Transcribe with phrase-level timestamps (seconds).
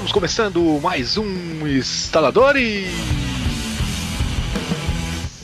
[0.00, 2.88] Estamos começando mais um Instaladores!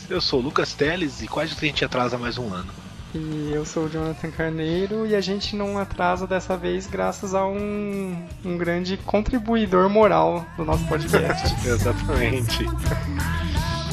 [0.08, 2.72] Eu sou o Lucas Teles e quase a gente atrasa mais um ano.
[3.14, 7.46] E eu sou o Jonathan Carneiro e a gente não atrasa dessa vez graças a
[7.46, 11.54] um, um grande contribuidor moral do nosso podcast.
[11.68, 12.64] Exatamente.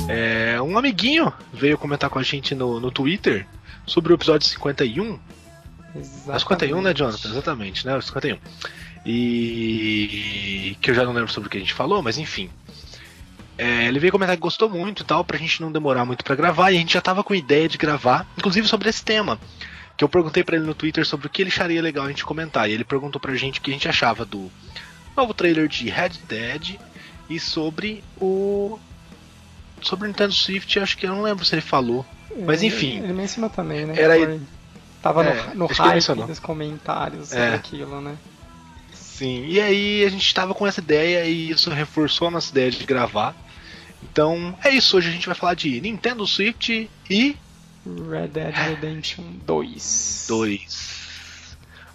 [0.08, 3.46] É, um amiguinho veio comentar com a gente no, no Twitter
[3.86, 5.20] sobre o episódio 51.
[5.94, 6.32] Exatamente.
[6.32, 7.30] É o 51, né, Jonathan?
[7.30, 7.98] Exatamente, né?
[7.98, 8.38] O 51.
[9.06, 12.50] E que eu já não lembro sobre o que a gente falou, mas enfim.
[13.58, 16.36] É, ele veio comentar que gostou muito e tal, pra gente não demorar muito pra
[16.36, 19.40] gravar, e a gente já tava com ideia de gravar, inclusive sobre esse tema.
[19.96, 22.26] Que eu perguntei pra ele no Twitter sobre o que ele acharia legal a gente
[22.26, 24.52] comentar, e ele perguntou pra gente o que a gente achava do
[25.16, 26.80] novo trailer de Red Dead
[27.30, 28.80] e sobre o.
[29.82, 32.06] Sobre o Nintendo Swift, acho que eu não lembro se ele falou.
[32.46, 33.04] Mas Ele- enfim.
[33.04, 33.94] Ele mencionou também, né?
[33.98, 34.42] Era- Foi-
[35.02, 37.54] Tava É, no, no ele hype dos comentários É.
[37.56, 38.16] aquilo, né?
[39.18, 42.72] Sim, e aí a gente tava com essa ideia e isso reforçou a nossa ideia
[42.72, 43.36] de gravar.
[44.02, 47.38] Então é isso, hoje a gente vai falar de Nintendo Swift e
[47.86, 50.26] Red Dead Redemption 2.
[50.28, 50.93] 2.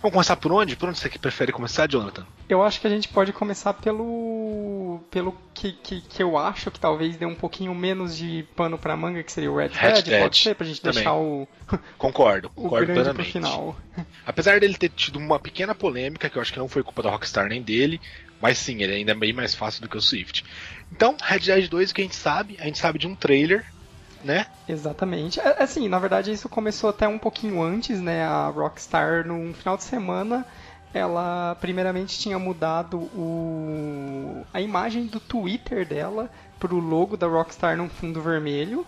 [0.01, 0.77] Vamos começar por onde?
[0.77, 2.25] Por onde você que prefere começar, Jonathan?
[2.49, 5.01] Eu acho que a gente pode começar pelo.
[5.11, 8.97] pelo que, que, que eu acho que talvez dê um pouquinho menos de pano pra
[8.97, 10.23] manga, que seria o Red, Dead.
[10.23, 10.95] Pode ser, pra gente também.
[10.97, 11.49] deixar o,
[11.99, 13.33] Concordo, o concordo grande pro plenamente.
[13.33, 13.77] final.
[14.25, 17.11] Apesar dele ter tido uma pequena polêmica, que eu acho que não foi culpa da
[17.11, 18.01] Rockstar nem dele,
[18.41, 20.45] mas sim, ele ainda é bem mais fácil do que o Swift.
[20.93, 22.57] Então, Red Dead 2, o que a gente sabe?
[22.61, 23.65] A gente sabe de um trailer,
[24.23, 24.47] né?
[24.69, 25.41] Exatamente.
[25.41, 28.25] É, Assim, na verdade isso começou até um pouquinho antes, né?
[28.25, 30.47] A Rockstar, num final de semana,
[30.93, 34.45] ela primeiramente tinha mudado o...
[34.53, 38.87] a imagem do Twitter dela pro logo da Rockstar num fundo vermelho,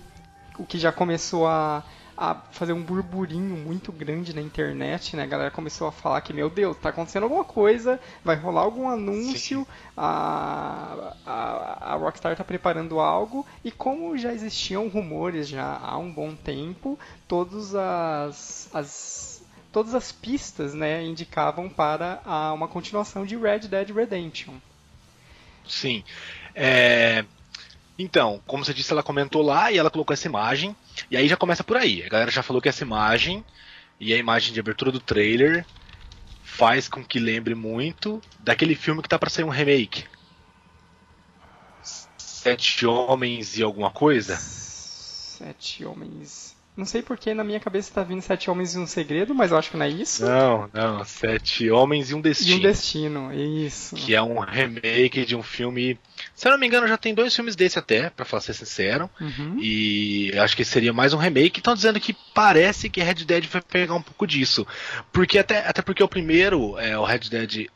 [0.59, 1.83] o que já começou a,
[2.21, 5.23] a fazer um burburinho muito grande na internet, né?
[5.23, 8.91] A galera começou a falar que, meu Deus, tá acontecendo alguma coisa, vai rolar algum
[8.91, 15.97] anúncio, a, a, a Rockstar tá preparando algo, e como já existiam rumores já há
[15.97, 23.25] um bom tempo, todas as, as todas as pistas, né, indicavam para a, uma continuação
[23.25, 24.57] de Red Dead Redemption.
[25.67, 26.05] Sim.
[26.55, 27.25] É,
[27.99, 30.77] Então, como você disse, ela comentou lá e ela colocou essa imagem.
[31.11, 32.03] E aí já começa por aí.
[32.05, 33.45] A galera já falou que essa imagem
[33.99, 35.67] e a imagem de abertura do trailer
[36.43, 40.05] faz com que lembre muito daquele filme que tá pra sair um remake.
[42.17, 44.37] Sete Homens e alguma coisa?
[44.37, 46.57] Sete homens.
[46.77, 49.59] Não sei porque na minha cabeça tá vindo Sete Homens e um Segredo, mas eu
[49.59, 50.25] acho que não é isso.
[50.25, 51.05] Não, não.
[51.05, 52.57] Sete Homens e um E Destino.
[52.57, 53.97] um Destino, isso.
[53.97, 55.99] que é um remake de um filme.
[56.41, 59.11] Se eu não me engano, já tem dois filmes desse até, pra falar ser sincero.
[59.21, 59.59] Uhum.
[59.61, 61.61] E acho que seria mais um remake.
[61.61, 64.67] Estão dizendo que parece que Red Dead vai pegar um pouco disso.
[65.13, 67.67] Porque até, até porque o primeiro, é, o Red Dead.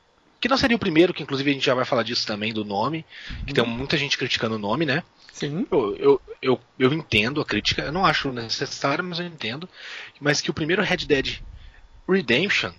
[0.41, 2.64] Que não seria o primeiro, que inclusive a gente já vai falar disso também, do
[2.64, 3.04] nome.
[3.47, 5.02] Que tem muita gente criticando o nome, né?
[5.31, 5.66] Sim.
[5.70, 9.69] Eu, eu, eu, eu entendo a crítica, eu não acho necessário, mas eu entendo.
[10.19, 11.42] Mas que o primeiro Red Dead
[12.08, 12.72] Redemption,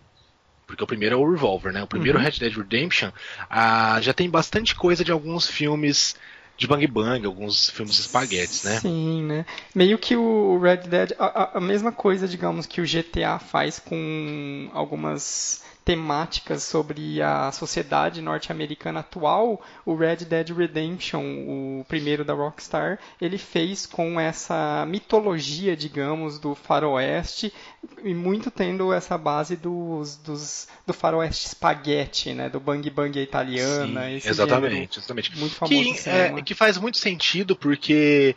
[0.67, 1.83] porque o primeiro é o Revolver, né?
[1.83, 2.23] O primeiro Uhum.
[2.23, 3.11] Red Dead Redemption
[3.49, 6.15] ah, já tem bastante coisa de alguns filmes
[6.57, 8.79] de Bang Bang, alguns filmes espaguetes, né?
[8.79, 9.45] Sim, né?
[9.73, 13.79] Meio que o Red Dead, a, a- a mesma coisa, digamos, que o GTA faz
[13.79, 22.33] com algumas temáticas sobre a sociedade norte-americana atual, o Red Dead Redemption, o primeiro da
[22.33, 27.53] Rockstar, ele fez com essa mitologia, digamos, do faroeste,
[28.03, 32.49] e muito tendo essa base dos, dos, do faroeste espaguete, né?
[32.49, 35.37] Do bang bang italiana, Sim, exatamente, exatamente.
[35.37, 38.35] muito famoso Que, é, que faz muito sentido porque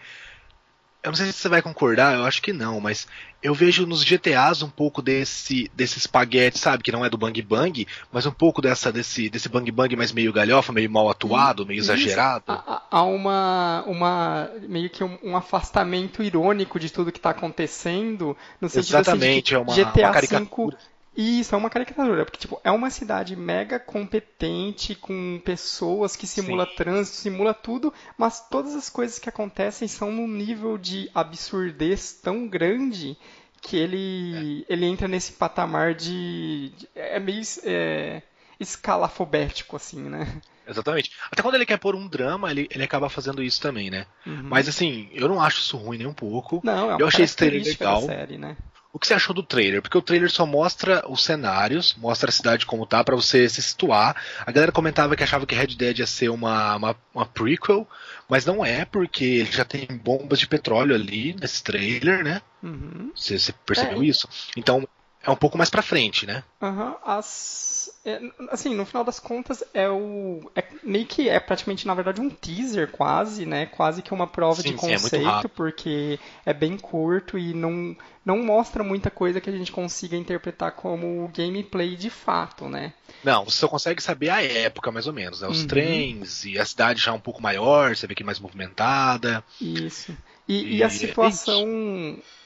[1.03, 3.07] eu não sei se você vai concordar, eu acho que não, mas
[3.41, 7.41] eu vejo nos GTAs um pouco desse desse espaguete, sabe, que não é do bang
[7.41, 11.65] bang, mas um pouco dessa desse desse bang bang mais meio galhofa, meio mal atuado,
[11.65, 11.93] meio Isso.
[11.93, 12.45] exagerado.
[12.49, 18.37] Há, há, uma uma meio que um, um afastamento irônico de tudo que está acontecendo,
[18.61, 20.77] no sentido Exatamente, assim, de que é uma, GTA uma caricatura.
[20.77, 26.29] 5 isso é uma caricatura, porque tipo, é uma cidade mega competente, com pessoas que
[26.29, 26.77] simula Sim.
[26.77, 32.47] trânsito, simula tudo, mas todas as coisas que acontecem são num nível de absurdez tão
[32.47, 33.19] grande
[33.61, 34.73] que ele, é.
[34.73, 36.73] ele entra nesse patamar de.
[36.77, 38.23] de é meio é,
[38.61, 40.41] escalafobético, assim, né?
[40.69, 41.11] Exatamente.
[41.33, 44.07] Até quando ele quer pôr um drama, ele, ele acaba fazendo isso também, né?
[44.25, 44.45] Uhum.
[44.45, 46.61] Mas assim, eu não acho isso ruim nem um pouco.
[46.63, 48.03] Não, é uma eu achei isso legal.
[48.03, 48.57] Série, né?
[48.93, 49.83] O que você achou do trailer?
[49.83, 53.63] Porque o trailer só mostra os cenários, mostra a cidade como tá, pra você se
[53.63, 54.17] situar.
[54.47, 57.87] A galera comentava que achava que Red Dead ia ser uma, uma, uma prequel,
[58.29, 62.41] mas não é, porque ele já tem bombas de petróleo ali nesse trailer, né?
[62.63, 63.13] Uhum.
[63.15, 64.07] Você, você percebeu É.
[64.07, 64.27] isso?
[64.57, 64.89] Então,
[65.29, 66.43] é um pouco mais pra frente, né?
[66.61, 67.89] Aham, as.
[68.05, 68.21] é,
[68.51, 70.51] assim, no final das contas, é o.
[70.57, 73.67] É, meio que é praticamente, na verdade, um teaser, quase, né?
[73.67, 77.97] Quase que uma prova Sim, de sim, é conceito, porque é bem curto e não,
[78.25, 82.93] não mostra muita coisa que a gente consiga interpretar como gameplay de fato, né?
[83.23, 85.49] Não, você só consegue saber a época, mais ou menos, né?
[85.49, 85.65] Os Uhum.
[85.65, 89.45] trens e a cidade já um pouco maior, você vê que é mais movimentada.
[89.61, 90.17] Isso.
[90.49, 91.65] E, e E a situação,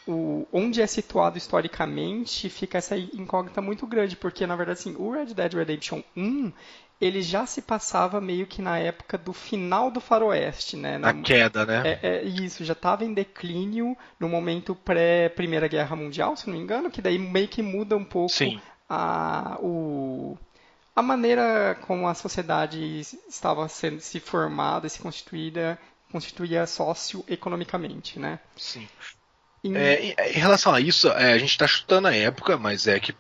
[0.06, 5.10] o, onde é situado historicamente, fica essa incógnita muito grande, porque na verdade assim, o
[5.10, 6.52] Red Dead Redemption 1,
[7.00, 10.98] ele já se passava meio que na época do final do faroeste, né?
[10.98, 11.98] Na Na- queda, né?
[12.02, 16.62] é, é isso, já estava em declínio no momento pré-Primeira Guerra Mundial, se não me
[16.62, 18.60] engano, que daí meio que muda um pouco Sim.
[18.88, 20.36] a, o,
[20.94, 25.78] a maneira como a sociedade estava sendo se formada e se constituída,
[26.10, 28.38] constituía socioeconomicamente, né?
[28.56, 28.86] Sim.
[29.64, 32.86] E- É, em, em relação a isso, é, a gente tá chutando a época, mas
[32.86, 33.14] é que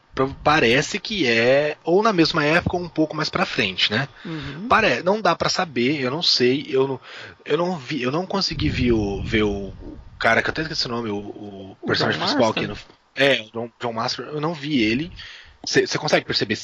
[0.44, 4.08] parece que é ou na mesma época ou um pouco mais pra frente, né?
[4.24, 4.68] Uhum.
[4.68, 5.02] Pare...
[5.02, 7.00] Não dá pra saber, eu não sei, eu não,
[7.44, 9.72] eu não vi, eu não consegui ver o, ver o,
[10.18, 12.60] cara que eu até esqueci o nome, o, o O personagem John principal Marston?
[12.60, 12.78] aqui no,
[13.16, 15.12] é, o John, John Master, eu não vi ele.
[15.66, 16.56] Você consegue perceber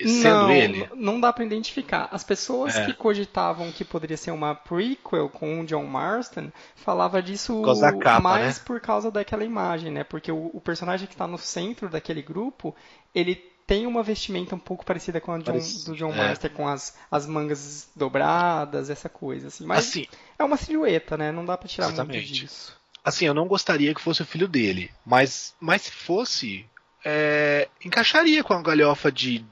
[0.00, 0.88] sendo não, ele?
[0.94, 2.08] não dá pra identificar.
[2.12, 2.84] As pessoas É.
[2.86, 8.20] que cogitavam que poderia ser uma prequel com o John Marston falava disso Por capa,
[8.20, 8.62] mais né?
[8.66, 10.04] por causa daquela imagem, né?
[10.04, 12.74] Porque o, o personagem que está no centro daquele grupo,
[13.14, 13.34] ele
[13.66, 16.16] tem uma vestimenta um pouco parecida com a John- do John é.
[16.16, 19.66] Marston, com as, as mangas dobradas, essa coisa assim.
[19.66, 20.06] Mas Assim,
[20.38, 21.32] é uma silhueta, né?
[21.32, 22.32] Não dá pra tirar muito Exatamente.
[22.32, 22.76] disso.
[23.04, 26.64] assim, eu não gostaria que fosse o filho dele, mas, mas se fosse,
[27.04, 29.44] é, encaixaria com a galhofa de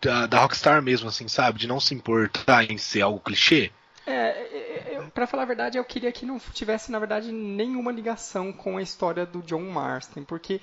[0.00, 1.58] da, da Rockstar mesmo, assim, sabe?
[1.58, 3.70] De não se importar em ser algo clichê.
[4.06, 8.52] É, eu, pra falar a verdade, eu queria que não tivesse, na verdade, nenhuma ligação
[8.52, 10.60] com a história do John Marston, porque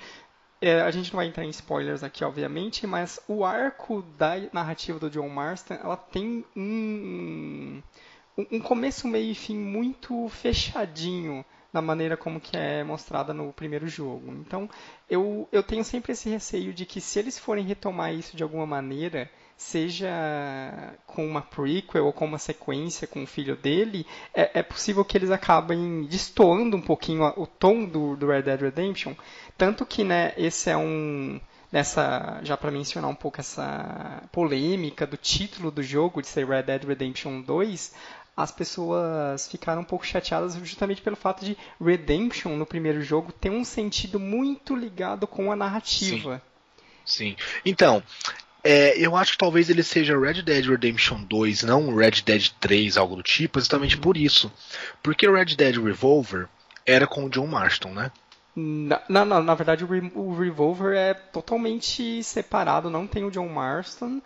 [0.60, 4.98] é, a gente não vai entrar em spoilers aqui, obviamente, mas o arco da narrativa
[4.98, 7.80] do John Marston, ela tem um-
[8.50, 11.44] um começo, meio e fim muito fechadinho
[11.76, 14.32] na maneira como que é mostrada no primeiro jogo.
[14.32, 14.68] Então,
[15.10, 18.66] eu, eu tenho sempre esse receio de que se eles forem retomar isso de alguma
[18.66, 20.08] maneira, seja
[21.06, 25.18] com uma prequel ou com uma sequência com o filho dele, é, é possível que
[25.18, 29.14] eles acabem destoando um pouquinho o tom do, do Red Dead Redemption.
[29.58, 31.38] Tanto que, né, esse é um.
[31.70, 36.62] Nessa, já para mencionar um pouco essa polêmica do título do jogo de ser Red
[36.62, 37.92] Dead Redemption 2,
[38.36, 43.50] as pessoas ficaram um pouco chateadas justamente pelo fato de Redemption no primeiro jogo ter
[43.50, 46.42] um sentido muito ligado com a narrativa.
[47.04, 47.34] Sim.
[47.64, 48.02] Então,
[48.62, 52.96] é, eu acho que talvez ele seja Red Dead Redemption 2, não Red Dead 3,
[52.96, 54.52] algo do tipo, exatamente por isso.
[55.02, 56.48] Porque o Red Dead Revolver
[56.84, 58.10] era com o John Marston, né?
[58.54, 63.30] Na, na, na- na verdade, o, Re- o Revolver é totalmente separado, não tem o
[63.30, 64.20] John Marston.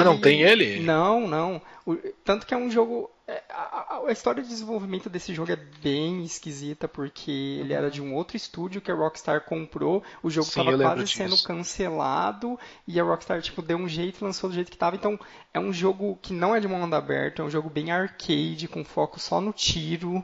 [0.00, 0.80] Ah, não tem ele?
[0.80, 1.60] Não, não.
[1.86, 3.10] O- tanto que é um jogo.
[3.26, 7.30] é, a, a- a história de desenvolvimento desse jogo é bem esquisita, porque
[7.60, 10.02] ele era de um outro estúdio que a Rockstar comprou.
[10.22, 11.46] O jogo estava quase sendo disso.
[11.46, 14.96] cancelado e a Rockstar tipo, deu um jeito e lançou do jeito que estava.
[14.96, 15.18] Então,
[15.52, 18.84] é um jogo que não é de mundo aberto, é um jogo bem arcade, com
[18.84, 20.22] foco só no tiro.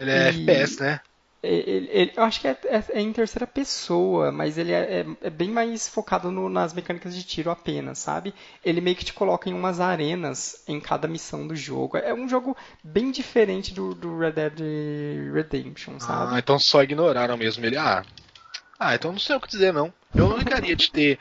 [0.00, 1.00] Ele é E- FPS, né?
[1.40, 5.06] Ele- ele- eu acho que é, é- é em terceira pessoa, mas ele é, é-
[5.28, 8.34] é bem mais focado no- nas mecânicas de tiro apenas, sabe?
[8.64, 11.96] Ele meio que te coloca em umas arenas em cada missão do jogo.
[11.96, 16.34] É um jogo bem diferente do, do Red Dead Redemption, sabe?
[16.34, 17.76] Ah, então só ignoraram mesmo ele.
[17.76, 18.04] Ah,
[18.78, 19.92] ah, então não sei o que dizer, não.
[20.14, 21.18] Eu não ligaria de ter.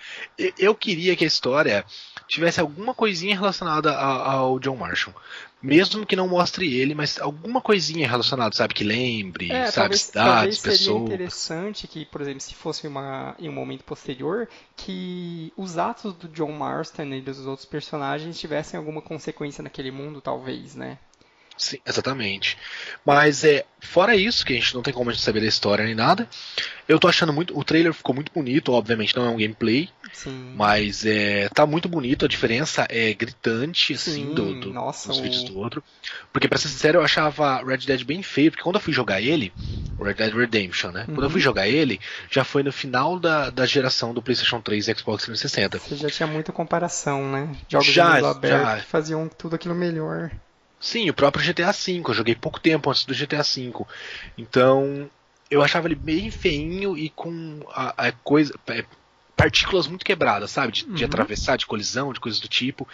[0.58, 1.84] eu- queria que a história
[2.28, 5.14] tivesse alguma coisinha relacionada a- ao John Marshall.
[5.62, 8.74] Mesmo que não mostre ele, mas alguma coisinha relacionada, sabe?
[8.74, 9.72] Que lembre, É, sabe?
[9.72, 10.96] talvez, Cidades, talvez seria pessoas.
[10.96, 16.28] interessante que, por exemplo, se fosse uma, em um momento posterior, que os atos do
[16.30, 21.00] John Marston e dos outros personagens tivessem alguma consequência naquele mundo, talvez, né?
[21.58, 22.56] Sim, exatamente.
[23.04, 25.84] Mas é, fora isso, que a gente não tem como a gente saber da história
[25.84, 26.30] nem nada,
[26.88, 27.58] eu tô achando muito.
[27.58, 30.54] O trailer ficou muito bonito, obviamente não é um gameplay, Sim.
[30.54, 35.18] mas é, tá muito bonito, a diferença é gritante, assim, Sim, do, do, nossa, dos
[35.18, 35.84] o- vídeos do outro.
[36.32, 39.22] Porque, pra ser sincero, eu achava Red Dead bem feio, porque quando eu fui jogar
[39.22, 39.52] ele,
[40.00, 41.06] Red Dead Redemption, né?
[41.14, 41.44] Quando eu fui Uhum.
[41.44, 42.00] jogar ele,
[42.32, 45.80] já foi no final da, da geração do PlayStation 3 e Xbox 360.
[45.80, 47.56] Você já tinha muita comparação, né?
[47.70, 48.80] Jogos Já, de mundo aberto já.
[48.80, 50.32] que faziam tudo aquilo melhor.
[50.80, 53.86] Sim, o próprio GTA V, eu joguei pouco tempo antes do GTA V.
[54.38, 55.10] Então,
[55.50, 58.54] eu achava ele bem feinho e com a, a coisa.
[59.38, 60.74] Partículas muito quebradas, sabe?
[60.74, 61.06] De, de Uhum.
[61.06, 62.88] atravessar, de colisão, de coisas do tipo.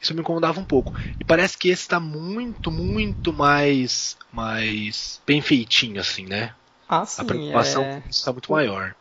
[0.00, 0.94] Isso me incomodava um pouco.
[1.20, 4.16] E parece que esse tá muito, muito mais.
[4.32, 6.54] mais bem feitinho, assim, né?
[6.88, 8.02] Ah, A sim, preocupação é...
[8.08, 8.96] está muito maior.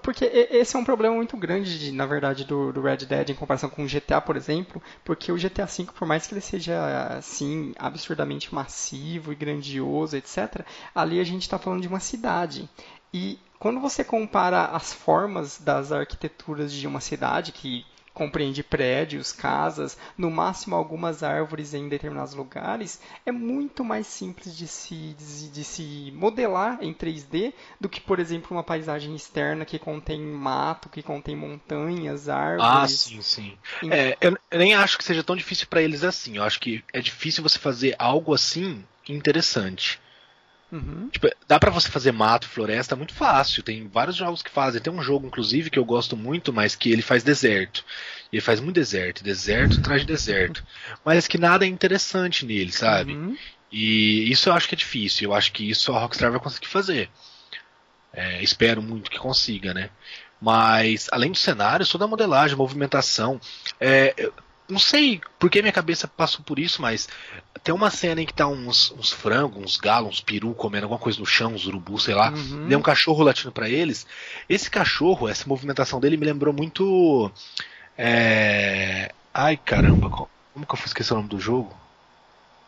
[0.00, 3.34] Porque esse é um problema muito grande, de, na verdade, do, do, Red Dead em
[3.34, 7.08] comparação com o GTA, por exemplo, porque o GTA V, por mais que ele seja,
[7.18, 12.68] assim, absurdamente massivo e grandioso, etc., ali a gente está falando de uma cidade.
[13.12, 17.84] E quando você compara as formas das arquiteturas de uma cidade, que
[18.16, 24.66] compreende prédios, casas, no máximo algumas árvores em determinados lugares, é muito mais simples de
[24.66, 29.78] se, de, de, se modelar em 3D do que, por exemplo, uma paisagem externa que
[29.78, 32.64] contém mato, que contém montanhas, árvores.
[32.64, 33.58] Ah, sim, sim.
[33.90, 36.38] É, eu, eu nem acho que seja tão difícil para eles assim.
[36.38, 40.00] Eu acho que é difícil você fazer algo assim interessante.
[40.70, 41.08] Uhum.
[41.10, 43.62] Tipo, dá para você fazer mato, floresta muito fácil.
[43.62, 44.80] Tem vários jogos que fazem.
[44.80, 47.84] Tem um jogo, inclusive, que eu gosto muito, mas que ele faz deserto.
[48.32, 50.64] Ele faz muito deserto, deserto atrás de deserto.
[51.04, 53.14] Mas que nada é interessante nele, sabe?
[53.14, 53.36] Uhum.
[53.70, 55.30] E isso eu acho que é difícil.
[55.30, 57.08] Eu acho que isso a Rockstar vai conseguir fazer.
[58.12, 59.90] É, espero muito que consiga, né?
[60.40, 63.40] Mas além do cenário, toda a modelagem, movimentação.
[63.80, 64.30] É,
[64.68, 67.08] não sei por que minha cabeça passou por isso, mas
[67.62, 70.98] tem uma cena em que tá uns, uns frangos, uns galos, uns peru comendo alguma
[70.98, 72.30] coisa no chão, uns urubu, sei lá.
[72.30, 72.68] Uhum.
[72.68, 74.06] Tem um cachorro latindo para eles.
[74.48, 77.30] Esse cachorro, essa movimentação dele me lembrou muito.
[77.96, 79.12] É...
[79.32, 81.74] Ai caramba, como que eu esqueci o nome do jogo?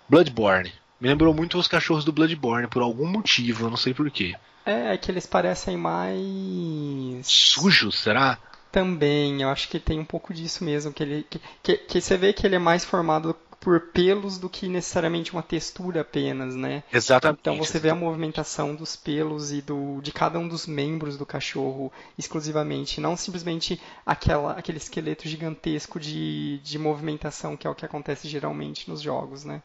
[0.08, 0.72] Bloodborne.
[1.00, 4.34] Me lembrou muito os cachorros do Bloodborne, por algum motivo, eu não sei porquê.
[4.66, 7.26] É, é que eles parecem mais.
[7.26, 8.36] Sujos, será?
[8.78, 12.16] Também, eu acho que tem um pouco disso mesmo, que ele que, que, que, você
[12.16, 16.84] vê que ele é mais formado por pelos do que necessariamente uma textura apenas, né?
[16.92, 17.40] Exatamente.
[17.40, 21.26] Então você vê a movimentação dos pelos e do de cada um dos membros do
[21.26, 27.84] cachorro exclusivamente, não simplesmente aquela, aquele esqueleto gigantesco de, de movimentação que é o que
[27.84, 29.60] acontece geralmente nos jogos, né?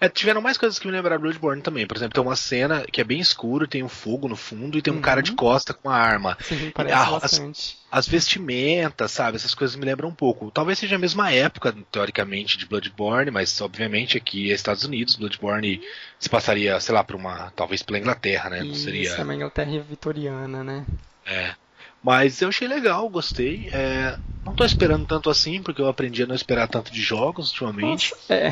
[0.00, 1.86] É, tiveram mais coisas que me lembraram Bloodborne também.
[1.86, 4.82] Por exemplo, tem uma cena que é bem escuro, tem um fogo no fundo e
[4.82, 5.02] tem um uhum.
[5.02, 6.36] cara de costa com uma arma.
[6.40, 7.78] Sim, parece a, bastante.
[7.90, 9.36] As, as, vestimentas, sabe?
[9.36, 10.50] Essas coisas me lembram um pouco.
[10.50, 15.16] Talvez seja a mesma época, teoricamente, de Bloodborne, mas obviamente aqui é Estados Unidos.
[15.16, 15.80] Bloodborne
[16.18, 17.52] se passaria, sei lá, por uma.
[17.56, 18.60] talvez pela Inglaterra, né?
[18.60, 19.10] Não Isso, seria.
[19.10, 20.84] é uma Inglaterra vitoriana, né?
[21.26, 21.54] É.
[22.02, 23.68] Mas eu achei legal, gostei.
[23.72, 27.50] É, não tô esperando tanto assim, porque eu aprendi a não esperar tanto de jogos
[27.50, 28.12] ultimamente.
[28.12, 28.50] Nossa, é.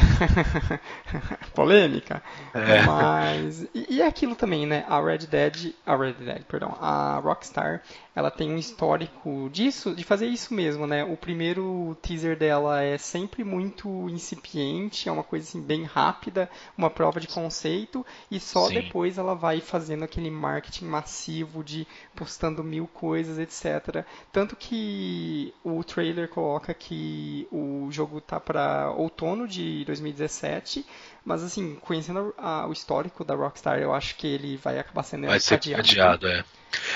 [1.54, 2.22] Polêmica.
[2.52, 2.82] É.
[2.82, 3.62] Mas.
[3.74, 4.84] E, e é aquilo também, né?
[4.86, 5.72] A Red Dead.
[5.86, 6.76] A Red Dead, perdão.
[6.78, 7.82] A Rockstar
[8.18, 11.04] ela tem um histórico disso, de fazer isso mesmo, né?
[11.04, 16.90] O primeiro teaser dela é sempre muito incipiente, é uma coisa assim bem rápida, uma
[16.90, 18.74] prova de conceito, e só Sim.
[18.74, 21.86] depois ela vai fazendo aquele marketing massivo de
[22.16, 24.04] postando mil coisas, etc.
[24.32, 30.84] Tanto que o trailer coloca que o jogo tá para outono de 2017,
[31.24, 35.26] mas assim, conhecendo a, o histórico da Rockstar, eu acho que ele vai acabar sendo
[35.26, 35.80] vai ser adiado.
[35.80, 36.44] adiado é.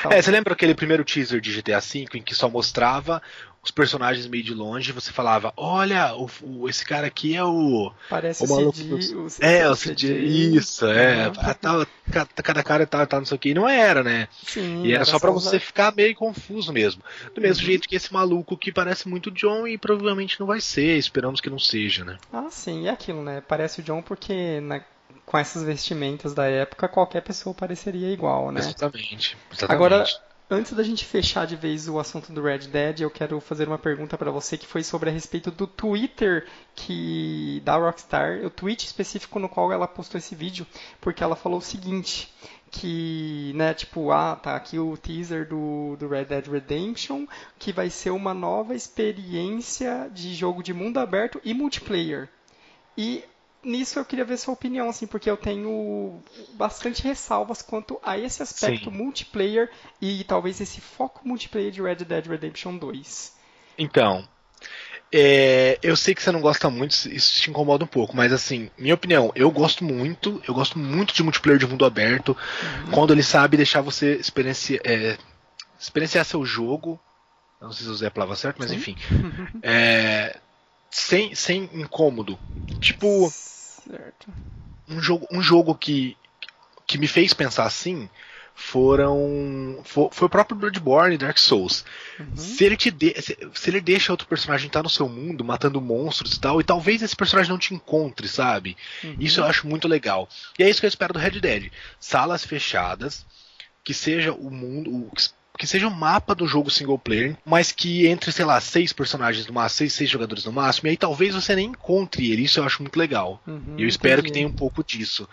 [0.00, 3.22] Então, é, você lembra aquele primeiro teaser de GTA V em que só mostrava
[3.62, 7.44] os personagens meio de longe e você falava, olha, o, o, esse cara aqui é
[7.44, 7.92] o.
[8.10, 11.28] Parece o, maluco CD, o, É, o CD, isso, é.
[11.28, 11.32] Uhum.
[11.32, 11.86] Tá,
[12.42, 13.50] cada cara tá, tá não sei o que.
[13.50, 14.26] E não era, né?
[14.42, 17.02] Sim, e era, só para você ficar meio confuso mesmo.
[17.32, 17.66] Do mesmo uhum.
[17.66, 21.40] jeito que esse maluco que parece muito o John e provavelmente não vai ser, esperamos
[21.40, 22.18] que não seja, né?
[22.32, 23.40] Ah, sim, é aquilo, né?
[23.46, 24.80] Parece o John porque na,
[25.24, 28.58] com essas vestimentas da época, qualquer pessoa pareceria igual, né?
[28.58, 29.36] Exatamente.
[29.52, 29.72] exatamente.
[29.72, 30.04] Agora,
[30.52, 33.78] antes da gente fechar de vez o assunto do Red Dead, eu quero fazer uma
[33.78, 38.84] pergunta para você que foi sobre a respeito do Twitter que da Rockstar, o tweet
[38.84, 40.66] específico no qual ela postou esse vídeo,
[41.00, 42.32] porque ela falou o seguinte,
[42.70, 47.26] que, né, tipo, ah, tá aqui o teaser do, do Red Dead Redemption,
[47.58, 52.28] que vai ser uma nova experiência de jogo de mundo aberto e multiplayer.
[52.96, 53.24] E
[53.64, 56.20] nisso eu queria ver sua opinião, assim, porque eu tenho
[56.54, 58.96] bastante ressalvas quanto a esse aspecto Sim.
[58.96, 63.36] multiplayer e talvez esse foco multiplayer de Red Dead Redemption 2.
[63.78, 64.26] Então,
[65.14, 68.70] é, eu sei que você não gosta muito, isso te incomoda um pouco, mas assim,
[68.78, 72.90] minha opinião, eu gosto muito, eu gosto muito de multiplayer de mundo aberto, uhum.
[72.92, 75.18] quando ele sabe deixar você experienciar, é,
[75.78, 76.98] experienciar seu jogo.
[77.60, 78.76] Não sei se usei a palavra certa, mas Sim.
[78.76, 78.96] enfim.
[79.62, 80.36] é,
[80.90, 82.38] sem, sem incômodo.
[82.80, 83.32] Tipo.
[83.86, 84.28] Certo.
[84.88, 86.16] Um jogo, um jogo que,
[86.86, 88.08] que me fez pensar assim
[88.54, 91.84] foram foi, foi o próprio Bloodborne e Dark Souls.
[92.18, 92.36] Uhum.
[92.36, 95.80] Se ele te de, se, se, ele deixa outro personagem estar no seu mundo, matando
[95.80, 98.76] monstros e tal, e talvez esse personagem não te encontre, sabe?
[99.02, 99.16] Uhum.
[99.18, 100.28] Isso eu acho muito legal.
[100.58, 101.72] E é isso que eu espero do Red Dead.
[101.98, 103.26] Salas fechadas,
[103.82, 105.10] que seja o mundo, o,
[105.62, 109.46] que seja um mapa do jogo single player, mas que entre, sei lá, seis personagens
[109.46, 112.42] no máximo, seis, seis jogadores no máximo, e aí talvez você nem encontre ele.
[112.42, 113.40] Isso eu acho muito legal.
[113.46, 114.26] Uhum, eu espero entendi.
[114.26, 115.28] que tenha um pouco disso.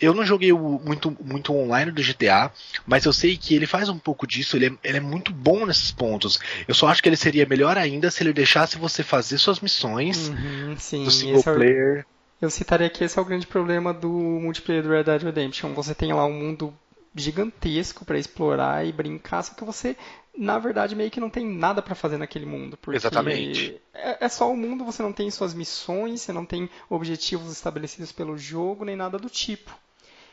[0.00, 2.50] Eu não joguei muito, muito online do GTA,
[2.86, 5.66] mas eu sei que ele faz um pouco disso, ele é, ele é muito bom
[5.66, 6.40] nesses pontos.
[6.66, 10.28] Eu só acho que ele seria melhor ainda se ele deixasse você fazer suas missões
[10.30, 12.06] Uhum, sim, do single esse é o- player.
[12.40, 15.74] Eu citaria que esse é o grande problema do multiplayer do Red Dead Redemption.
[15.74, 16.72] Você tem lá um mundo
[17.16, 19.96] gigantesco para explorar e brincar, só que você,
[20.36, 22.76] na verdade, meio que não tem nada para fazer naquele mundo.
[22.76, 23.80] Porque Exatamente.
[23.92, 28.12] É, é só o mundo, você não tem suas missões, você não tem objetivos estabelecidos
[28.12, 29.74] pelo jogo, nem nada do tipo.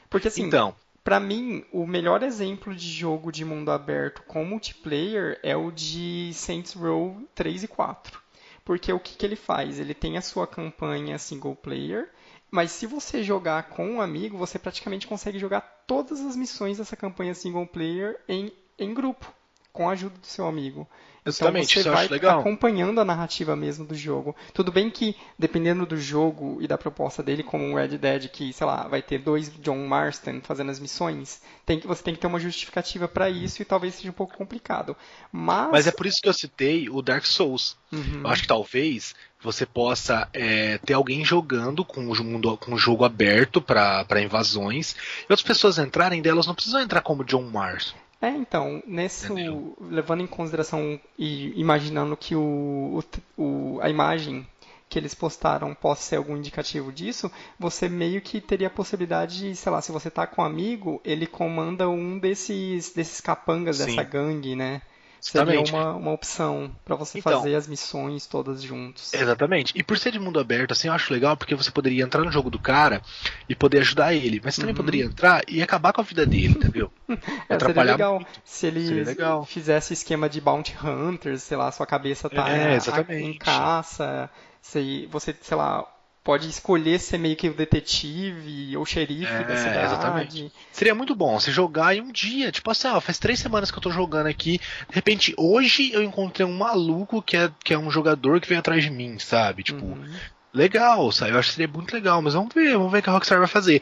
[0.10, 5.38] Porque assim, Então, Pra mim, o melhor exemplo de jogo de mundo aberto com multiplayer
[5.44, 8.22] é o de Saints Row 3 e 4.
[8.64, 9.80] Porque o que, que ele faz?
[9.80, 12.10] Ele tem a sua campanha single player,
[12.54, 16.96] mas se você jogar com um amigo, você praticamente consegue jogar todas as missões dessa
[16.96, 19.34] campanha single player em, em grupo,
[19.74, 20.88] com a ajuda do seu amigo.
[21.26, 24.36] Exatamente, então você vai acompanhando a narrativa mesmo do jogo.
[24.54, 28.52] Tudo bem que, dependendo do jogo e da proposta dele, como um Red Dead, que,
[28.52, 32.20] sei lá, vai ter dois John Marston fazendo as missões, tem que, você tem que
[32.20, 34.98] ter uma justificativa para isso e talvez seja um pouco complicado.
[35.32, 37.78] Mas, mas é por isso que eu citei o Dark Souls.
[37.90, 38.22] Uhum.
[38.26, 42.78] Eu acho que talvez você possa é, ter alguém jogando com o mundo com o
[42.78, 47.96] jogo aberto para invasões e outras pessoas entrarem delas não precisam entrar como John Mars.
[48.24, 49.76] É, então, nesse, Entendeu?
[49.82, 53.04] levando em consideração e imaginando que o,
[53.38, 54.48] o- o- a imagem
[54.88, 59.56] que eles postaram possa ser algum indicativo disso, você meio que teria a possibilidade de,
[59.56, 63.88] sei lá, se você tá com um amigo, ele comanda um desses, desses capangas Sim.
[63.88, 64.82] dessa gangue, né?
[65.26, 65.72] Seria Exatamente.
[65.72, 67.32] uma, uma opção para você Então.
[67.40, 69.14] fazer as missões todas juntos.
[69.14, 69.72] Exatamente.
[69.74, 72.32] E por ser de mundo aberto, assim, eu acho legal porque você poderia entrar no
[72.32, 73.02] jogo do cara
[73.48, 74.42] e poder ajudar ele.
[74.44, 74.78] Mas você também Uhum.
[74.78, 76.92] poderia entrar e acabar com a vida dele, entendeu?
[77.48, 78.28] É, seria legal muito.
[78.44, 79.46] se ele Seria legal.
[79.46, 82.78] fizesse esquema de Bounty Hunters, sei lá, sua cabeça tá É,
[83.18, 84.30] em caça,
[84.62, 85.88] sei- você, sei lá,
[86.24, 89.86] pode escolher ser meio que o detetive ou xerife É, da cidade.
[89.86, 90.52] exatamente.
[90.72, 92.52] Seria muito bom você jogar em um dia.
[92.52, 94.60] Tipo assim, ó, faz três semanas que eu tô jogando aqui.
[94.90, 98.60] De repente, hoje eu encontrei um maluco que é, que é um jogador que veio
[98.60, 99.64] atrás de mim, sabe?
[99.64, 100.16] Tipo, Uhum.
[100.54, 101.32] legal, sabe?
[101.32, 103.40] Eu acho que seria muito legal, mas vamos ver, vamos ver o que a Rockstar
[103.40, 103.82] vai fazer.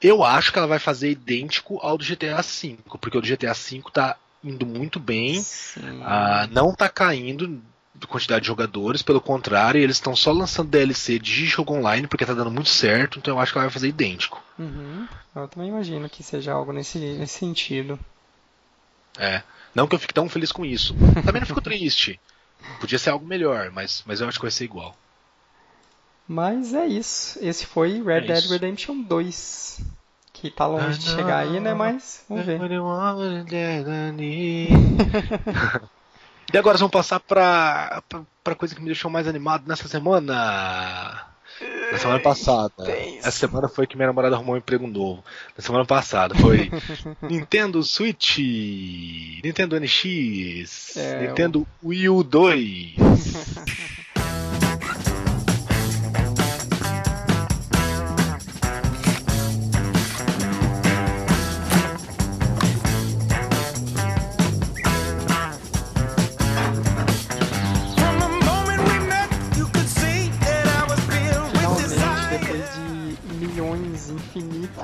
[0.00, 3.52] Eu acho que ela vai fazer idêntico ao do GTA V, porque o do GTA
[3.54, 5.40] V tá indo muito bem,
[6.02, 7.62] ah, não tá caindo
[8.06, 12.34] quantidade de jogadores, pelo contrário, eles estão só lançando DLC de jogo online porque tá
[12.34, 14.42] dando muito certo, então eu acho que ela vai fazer idêntico.
[14.58, 15.06] Uhum.
[15.34, 17.98] Eu também imagino que seja algo nesse, nesse sentido.
[19.18, 19.42] É.
[19.74, 20.94] Não que eu fique tão feliz com isso.
[21.24, 22.20] Também não fico triste.
[22.78, 24.94] Podia ser algo melhor, mas, mas eu acho que vai ser igual.
[26.28, 27.38] Mas é isso.
[27.40, 28.52] Esse foi Red É Dead isso.
[28.52, 29.80] Redemption 2.
[30.32, 31.70] Que tá longe de Ah, chegar aí, né?
[31.70, 31.78] não.
[31.78, 32.58] Mas vamos ver.
[36.52, 41.26] E agora vamos passar pra, pra, pra coisa que me deixou mais animado nessa semana.
[41.92, 42.90] Na semana passada.
[43.18, 45.22] Essa semana foi que minha namorada arrumou um emprego novo.
[45.56, 46.70] Na semana passada foi
[47.22, 48.38] Nintendo Switch,
[49.44, 52.94] Nintendo NX, É, Nintendo Wii U 2.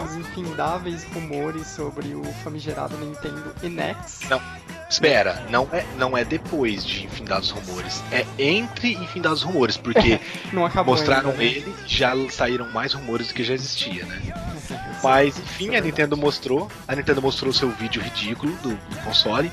[0.04, 4.20] infinitos, infindáveis rumores sobre o famigerado Nintendo NX.
[4.28, 4.40] Não,
[4.88, 10.20] espera, não é, não é depois de Infindados Rumores, é entre Infindados Rumores, porque
[10.52, 11.48] Não acabou mostraram ainda, né?
[11.48, 14.22] ele e já saíram mais rumores do que já existia, né?
[15.02, 19.50] Mas enfim, a Nintendo mostrou, a Nintendo mostrou o seu vídeo ridículo do, do console,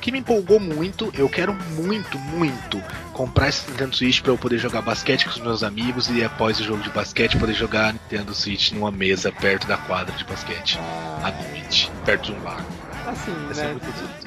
[0.00, 1.10] que me empolgou muito.
[1.16, 2.82] Eu quero muito, muito
[3.12, 6.60] comprar esse Nintendo Switch para eu poder jogar basquete com os meus amigos e após
[6.60, 10.78] o jogo de basquete poder jogar Nintendo Switch numa mesa perto da quadra de basquete
[11.22, 12.62] à noite, perto de um lago.
[13.08, 13.76] assim, né?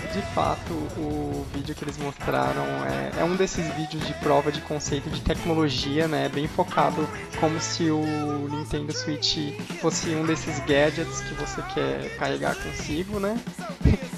[0.02, 4.52] De, de fato, o vídeo que eles mostraram é, é um desses vídeos de prova
[4.52, 6.30] de conceito de tecnologia, né?
[6.30, 7.08] Bem focado
[7.40, 9.38] como se o Nintendo Switch
[9.80, 13.40] fosse um desses gadgets que você quer carregar consigo, né?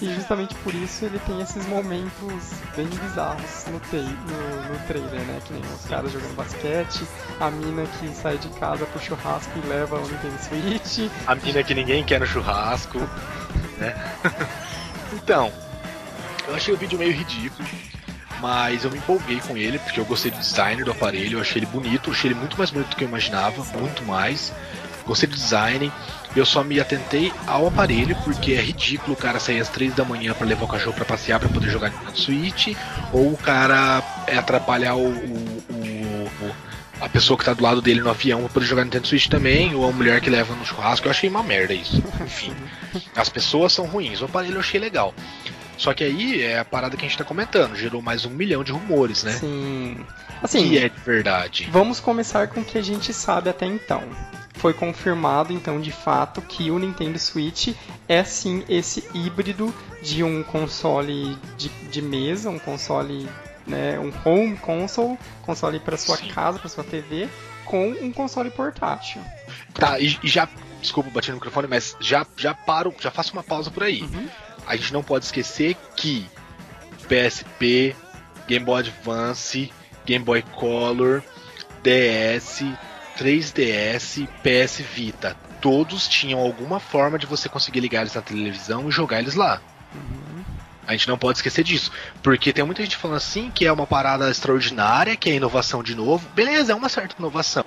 [0.02, 5.40] E justamente por isso ele tem esses momentos bem bizarros no, no, no trailer, né?
[5.46, 7.04] Que nem os caras jogando basquete,
[7.40, 11.12] a mina que sai de casa pro churrasco e leva o Nintendo Switch.
[11.28, 13.00] A mina que ninguém quer no churrasco,
[13.78, 13.96] né?
[15.14, 15.52] então,
[16.48, 17.68] eu achei o vídeo meio ridículo,
[18.42, 21.60] mas eu me empolguei com ele, porque eu gostei do design do aparelho, eu achei
[21.60, 24.52] ele bonito, eu achei ele muito mais bonito do que eu imaginava, muito mais.
[25.06, 25.92] Gostei do design.
[26.36, 30.04] Eu só me atentei ao aparelho, porque é ridículo o cara sair às 3 da
[30.04, 32.76] manhã pra levar o cachorro pra passear pra poder jogar no Switch,
[33.12, 36.56] ou o cara é atrapalhar o, o- o- o-
[37.02, 39.76] a pessoa que tá do lado dele no avião pra poder jogar Nintendo Switch também,
[39.76, 41.06] ou a mulher que leva no churrasco.
[41.06, 42.02] Eu achei uma merda isso.
[42.24, 42.54] Enfim,
[43.16, 44.22] as pessoas são ruins.
[44.22, 45.14] O aparelho eu achei legal.
[45.78, 48.64] Só que aí é a parada que a gente tá comentando, gerou mais um milhão
[48.64, 49.34] de rumores, né?
[49.34, 49.98] Sim.
[50.42, 51.70] Assim, Que é de verdade.
[51.72, 54.02] Vamos começar com o que a gente sabe até então.
[54.64, 57.76] Foi confirmado, então, de fato, que o Nintendo Switch
[58.08, 63.28] é sim esse híbrido de um console de, de mesa, um console,
[63.68, 66.30] né, um home console, console para sua Sim.
[66.30, 67.28] casa, para sua TV,
[67.66, 69.22] com um console portátil.
[69.74, 70.48] Tá, e, e já.
[70.82, 74.02] Desculpa bater no microfone, mas já, já paro, já faço uma pausa por aí.
[74.04, 74.30] Uhum.
[74.66, 76.26] A gente não pode esquecer que
[77.10, 77.94] PSP,
[78.48, 79.74] Game Boy Advance,
[80.06, 81.22] Game Boy Color,
[81.84, 82.64] DS,
[83.18, 88.92] 3DS, PS Vita, todos tinham alguma forma de você conseguir ligar eles na televisão e
[88.92, 89.62] jogar eles lá.
[90.86, 93.88] A gente não pode esquecer disso, porque tem muita gente falando assim que é uma
[93.88, 96.28] parada extraordinária, que é inovação de novo.
[96.36, 97.66] Beleza, é uma certa inovação.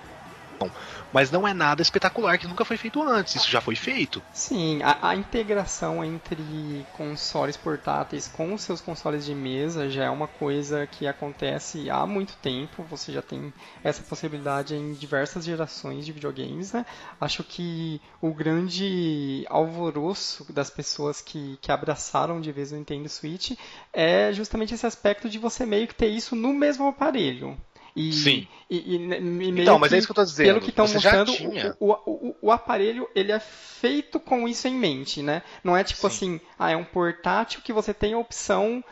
[1.16, 3.36] Mas não é nada espetacular que nunca foi feito antes.
[3.36, 4.22] Isso já foi feito.
[4.34, 10.28] Sim, a, a integração entre consoles portáteis com seus consoles de mesa já é uma
[10.28, 12.82] coisa que acontece há muito tempo.
[12.82, 13.50] Você já tem
[13.82, 16.84] essa possibilidade em diversas gerações de videogames, né?
[17.18, 23.52] Acho que o grande alvoroço das pessoas que, que abraçaram de vez o Nintendo Switch
[23.90, 27.56] é justamente esse aspecto de você meio que ter isso no mesmo aparelho.
[27.96, 28.46] E, Sim.
[28.68, 30.46] E, e- e meio Então, mas é isso que eu tô dizendo.
[30.46, 31.32] Pelo que estão mostrando,
[31.80, 35.42] o, o, o, o aparelho ele é feito com isso em mente, né?
[35.64, 36.06] Não é tipo Sim.
[36.06, 38.84] assim, ah, é um portátil que você tem a opção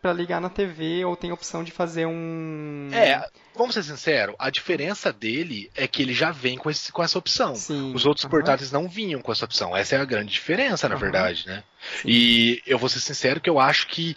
[0.00, 2.88] para ligar na TV ou tem a opção de fazer um.
[2.92, 7.02] É, vamos ser sinceros, a diferença dele é que ele já vem com, esse, com
[7.02, 7.54] essa opção.
[7.54, 7.92] Sim.
[7.94, 9.76] Os outros portáteis não vinham com essa opção.
[9.76, 11.62] Essa é a grande diferença, na verdade, né?
[12.00, 12.08] Sim.
[12.08, 14.16] E eu vou ser sincero que eu acho que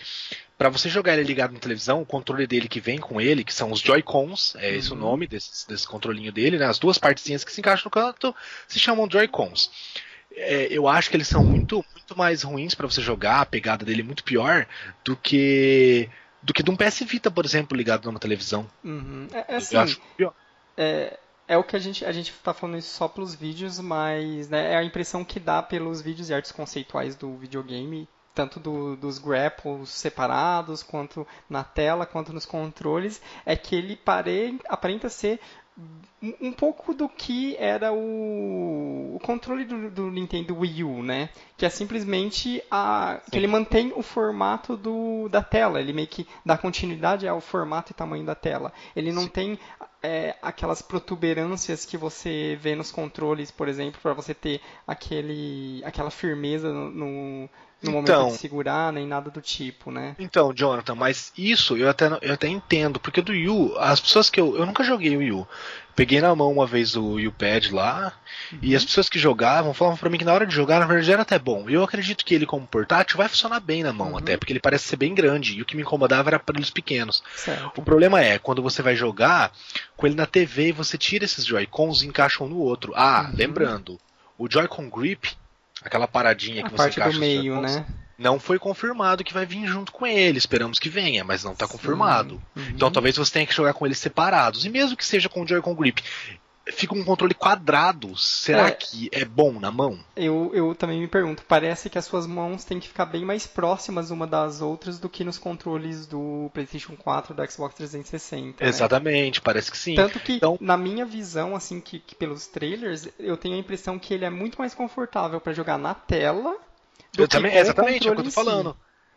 [0.58, 3.54] Pra você jogar ele ligado na televisão, o controle dele que vem com ele, que
[3.54, 5.02] são os Joy-Cons, é esse o Uhum.
[5.02, 6.66] nome desse, desse controlinho dele, né?
[6.66, 8.34] As duas partezinhas que se encaixam no canto
[8.68, 9.70] se chamam Joy-Cons.
[10.32, 13.86] É, eu acho que eles são muito, muito mais ruins pra você jogar, a pegada
[13.86, 14.66] dele é muito pior
[15.04, 16.10] do que
[16.42, 18.70] do que de um PS Vita, por exemplo, ligado numa televisão.
[18.84, 19.28] Uhum.
[19.34, 20.34] É, é assim, eu acho pior.
[20.78, 24.48] é, é o que a gente a gente está falando isso só pelos vídeos, mas
[24.50, 28.96] né, é a impressão que dá pelos vídeos e artes conceituais do videogame, tanto do-
[28.98, 35.40] dos grapples separados, quanto na tela, quanto nos controles, é que ele pare, aparenta ser
[36.42, 41.30] um, pouco do que era o, o controle do, do Nintendo Wii U, né?
[41.58, 43.38] Que é simplesmente a que Sim.
[43.38, 47.96] ele mantém o formato do, da tela, ele meio que dá continuidade ao formato e
[47.96, 48.72] tamanho da tela.
[48.96, 49.30] Ele não Sim.
[49.30, 49.60] tem
[50.02, 56.10] é, aquelas protuberâncias que você vê nos controles, por exemplo, para você ter aquele, aquela
[56.10, 57.50] firmeza no, no,
[57.86, 58.28] no momento Então.
[58.28, 60.16] de segurar, nem nada do tipo, né?
[60.20, 64.30] Então, Jonathan, mas isso eu até, eu até entendo, porque do Wii U, as pessoas
[64.30, 64.58] que eu.
[64.58, 65.48] Eu nunca joguei o Wii U.
[65.96, 68.12] Peguei na mão uma vez o Wii U Pad lá,
[68.62, 71.10] e as pessoas que jogavam falavam pra mim que na hora de jogar, na verdade,
[71.14, 71.70] era até bom.
[71.70, 74.18] E eu acredito que ele, como portátil, vai funcionar bem na mão, Uhum.
[74.18, 77.24] até, porque ele parece ser bem grande, e o que me incomodava era aparelhos pequenos.
[77.34, 77.80] Certo.
[77.80, 79.54] O problema é, quando você vai jogar
[79.96, 82.92] com ele na TV, você tira esses Joy-Cons e encaixa um no outro.
[82.94, 83.36] Ah, Uhum.
[83.38, 83.98] lembrando,
[84.38, 85.30] o Joy-Con Grip,
[85.88, 87.86] aquela paradinha A que você parte encaixa do os meio, Joy-Cons, né?
[88.18, 90.38] não foi confirmado que vai vir junto com ele.
[90.38, 92.42] Esperamos que venha, mas não está confirmado.
[92.56, 92.64] Uhum.
[92.70, 94.66] Então talvez você tenha que jogar com eles separados.
[94.66, 96.04] E mesmo que seja com o Joy-Con Grip,
[96.74, 98.18] fica um controle quadrado.
[98.18, 98.72] Será É.
[98.72, 100.00] que é bom na mão?
[100.16, 103.46] Eu, eu também me pergunto, parece que as suas mãos têm que ficar bem mais
[103.48, 108.64] próximas uma das outras do que nos controles do PlayStation 4 e do Xbox 360.
[108.64, 108.70] né?
[108.70, 109.96] Exatamente, parece que sim.
[109.96, 113.98] Tanto que, Então- na minha visão, assim, que, que pelos trailers, eu tenho a impressão
[114.00, 116.58] que ele é muito mais confortável para jogar na tela
[117.14, 118.36] do Eu que também, exatamente, é o que eu tô em si.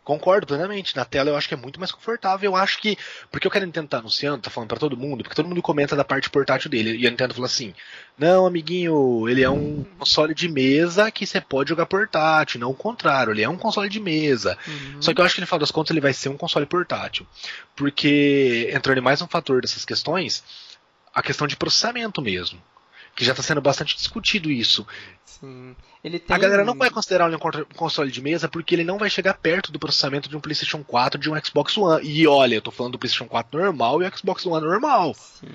[0.09, 0.95] Concordo plenamente.
[0.95, 2.49] Na tela eu acho que é muito mais confortável.
[2.49, 2.97] Eu acho que.
[3.29, 5.61] Porque o que a Nintendo tá anunciando, tá falando pra todo mundo, porque todo mundo
[5.61, 6.97] comenta da parte portátil dele.
[6.97, 7.75] E a Nintendo fala assim:
[8.17, 12.73] Não, amiguinho, ele é um console de mesa que você pode jogar portátil, não o
[12.73, 14.57] contrário, ele é um console de mesa.
[14.67, 14.99] Uhum.
[14.99, 17.27] Só que eu acho que no final das contas ele vai ser um console portátil.
[17.75, 20.43] Porque entrando em mais um fator dessas questões,
[21.13, 22.59] a questão de processamento mesmo.
[23.15, 24.87] Que já está sendo bastante discutido isso.
[25.39, 25.75] Sim.
[26.03, 26.21] Tem...
[26.29, 29.09] A galera não vai considerar ele um con- console de mesa porque ele não vai
[29.09, 32.05] chegar perto do processamento de um PlayStation 4 de um Xbox One.
[32.07, 35.13] E olha, eu tô falando do PlayStation 4 normal e o Xbox One normal.
[35.13, 35.47] Sim.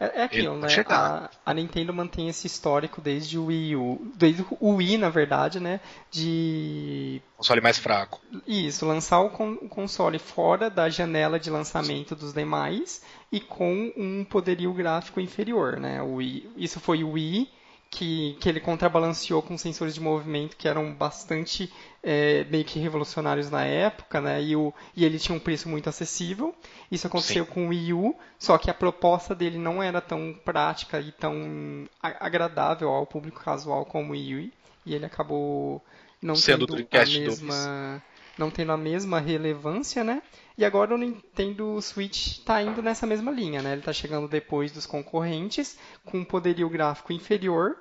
[0.00, 0.66] É, é aquilo, né?
[0.88, 5.60] A, a Nintendo mantém esse histórico desde o Wii U, desde o Wii, na verdade,
[5.60, 5.80] né?
[6.10, 8.20] De Console mais fraco.
[8.46, 13.92] isso, lançar o, con- o console fora da janela de lançamento dos demais e com
[13.96, 16.02] um poderio gráfico inferior, né?
[16.02, 17.48] O Wii, isso foi o Wii
[17.94, 23.50] que, que ele contrabalanceou com sensores de movimento que eram bastante é, meio que revolucionários
[23.50, 24.42] na época, né?
[24.42, 26.54] E, o, e ele tinha um preço muito acessível.
[26.90, 27.50] Isso aconteceu Sim.
[27.52, 31.88] com o Wii U, só que a proposta dele não era tão prática e tão
[32.02, 34.50] agradável ao público casual como o Wii U.
[34.86, 35.80] E ele acabou
[36.20, 37.40] não Sendo tendo a Dreamcast 2.
[37.40, 38.02] mesma
[38.36, 40.20] não tendo a mesma relevância, né?
[40.56, 43.72] E agora o Nintendo Switch está indo nessa mesma linha, né?
[43.72, 47.76] Ele está chegando depois dos concorrentes, com um poderio gráfico inferior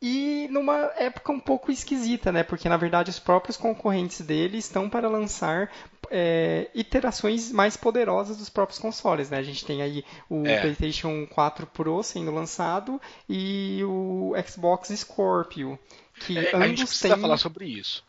[0.00, 2.42] e numa época um pouco esquisita, né?
[2.44, 5.72] Porque na verdade os próprios concorrentes dele estão para lançar
[6.10, 9.38] é, iterações mais poderosas dos próprios consoles, né?
[9.38, 10.60] A gente tem aí o É.
[10.60, 15.78] PlayStation 4 Pro sendo lançado e o Xbox Scorpio,
[16.20, 18.04] que É, a gente ambos precisa têm falar sobre isso.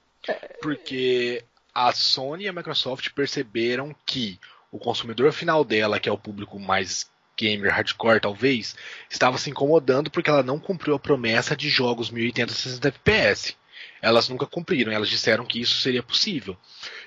[0.62, 1.44] Porque
[1.88, 4.38] a Sony e a Microsoft perceberam que
[4.70, 8.76] o consumidor final dela, que é o público mais gamer hardcore talvez,
[9.10, 13.56] estava se incomodando porque ela não cumpriu a promessa de jogos 1080 60 FPS.
[14.02, 16.58] Elas nunca cumpriram, elas disseram que isso seria possível.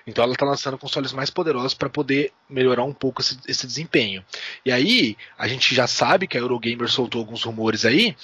[0.06, 4.24] Então ela está lançando consoles mais poderosos para poder melhorar um pouco esse, esse desempenho.
[4.64, 8.16] E aí, a gente já sabe que a Eurogamer soltou alguns rumores aí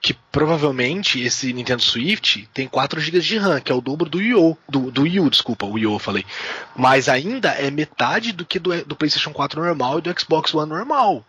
[0.00, 4.18] que provavelmente esse Nintendo Switch tem 4 GB de RAM, que é o dobro do
[4.18, 6.24] Wii do, do Wii U, desculpa, o Wii U eu falei.
[6.74, 10.70] Mas ainda é metade do que do, do PlayStation 4 normal e do Xbox One
[10.70, 11.24] normal.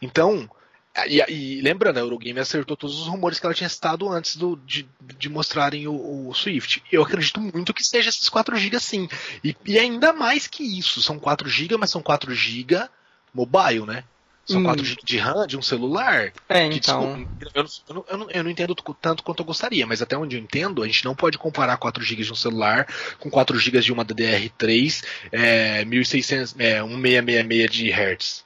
[0.00, 0.48] Então,
[1.06, 4.56] e, e lembrando, a Eurogamer acertou todos os rumores que ela tinha citado antes do,
[4.64, 6.82] de, de mostrarem o, o Swift.
[6.92, 9.08] Eu acredito muito que seja esses 4 GB sim.
[9.42, 12.88] E, e ainda mais que isso, são 4 GB, mas são 4 GB
[13.34, 14.04] mobile, né?
[14.44, 14.64] São Hum.
[14.64, 16.32] 4 GB de RAM de um celular.
[16.48, 17.16] É, Que, então.
[17.16, 17.62] desculpa, eu,
[17.94, 20.82] não, eu, não, eu, não, entendo tanto quanto eu gostaria, mas até onde eu entendo,
[20.82, 22.86] a gente não pode comparar 4 GB de um celular
[23.20, 28.44] com 4 GB de uma DDR3 é, 1600, é, 1666 de Hz.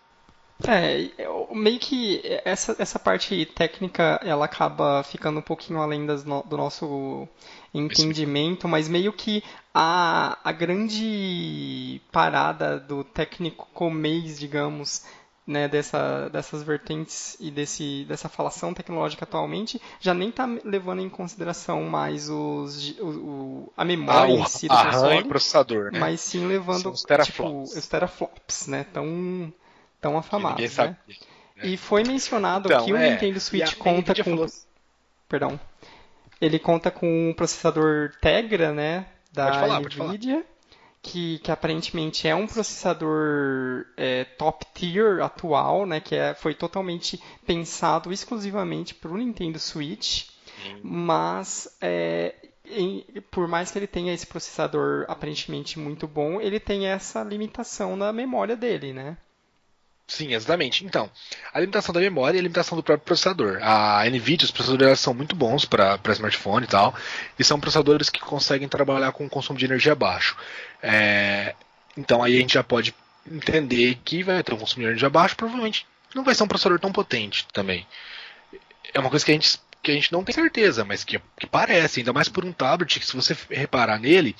[0.66, 6.24] É, eu- meio que essa, essa parte técnica ela acaba ficando um pouquinho além das
[6.24, 7.28] no- do nosso
[7.74, 9.42] entendimento, mas meio que
[9.74, 15.04] a, a grande parada do técnico comês, digamos,
[15.46, 21.09] né, dessa, dessas vertentes e desse, dessa falação tecnológica atualmente, já nem está levando em
[21.09, 25.28] consideração mais os, o, o- a Ah, memória o, em si do a console, o
[25.28, 25.98] processador, né?
[26.00, 27.76] mas sim levando os tipo, teraflops.
[27.76, 29.52] os teraflops, né, tão,
[30.00, 30.68] tão afamados, né?
[30.68, 30.96] sabe.
[31.62, 34.22] E foi mencionado Então, que o é, Nintendo Switch a conta com.
[34.24, 34.46] falou-
[35.28, 35.61] Perdão.
[36.40, 39.06] Ele conta com um processador Tegra, né?
[39.32, 39.80] Da falar.
[39.80, 40.44] Nvidia.
[41.09, 46.01] Que, que aparentemente é um processador é, top tier atual, né?
[46.01, 50.25] Que é, foi totalmente pensado exclusivamente para o Nintendo Switch.
[50.83, 56.87] Mas é, em- por mais que ele tenha esse processador aparentemente muito bom, ele tem
[56.88, 59.16] essa limitação na memória dele, né?
[60.09, 60.85] Sim, exatamente.
[60.85, 61.11] Então,
[61.53, 63.59] a limitação da memória e a limitação do próprio processador.
[63.61, 66.95] A Nvidia, os processadores são muito bons para smartphone e tal,
[67.38, 70.37] e são processadores que conseguem trabalhar com consumo de energia baixo.
[70.81, 71.55] É,
[71.97, 72.95] então aí a gente já pode
[73.29, 76.79] entender que vai ter um consumo de energia baixo, provavelmente não vai ser um processador
[76.79, 77.85] tão potente também.
[78.95, 81.47] É uma coisa que a gente, que a gente não tem certeza, mas que, que
[81.47, 84.37] parece, ainda mais por um tablet, que se você reparar nele,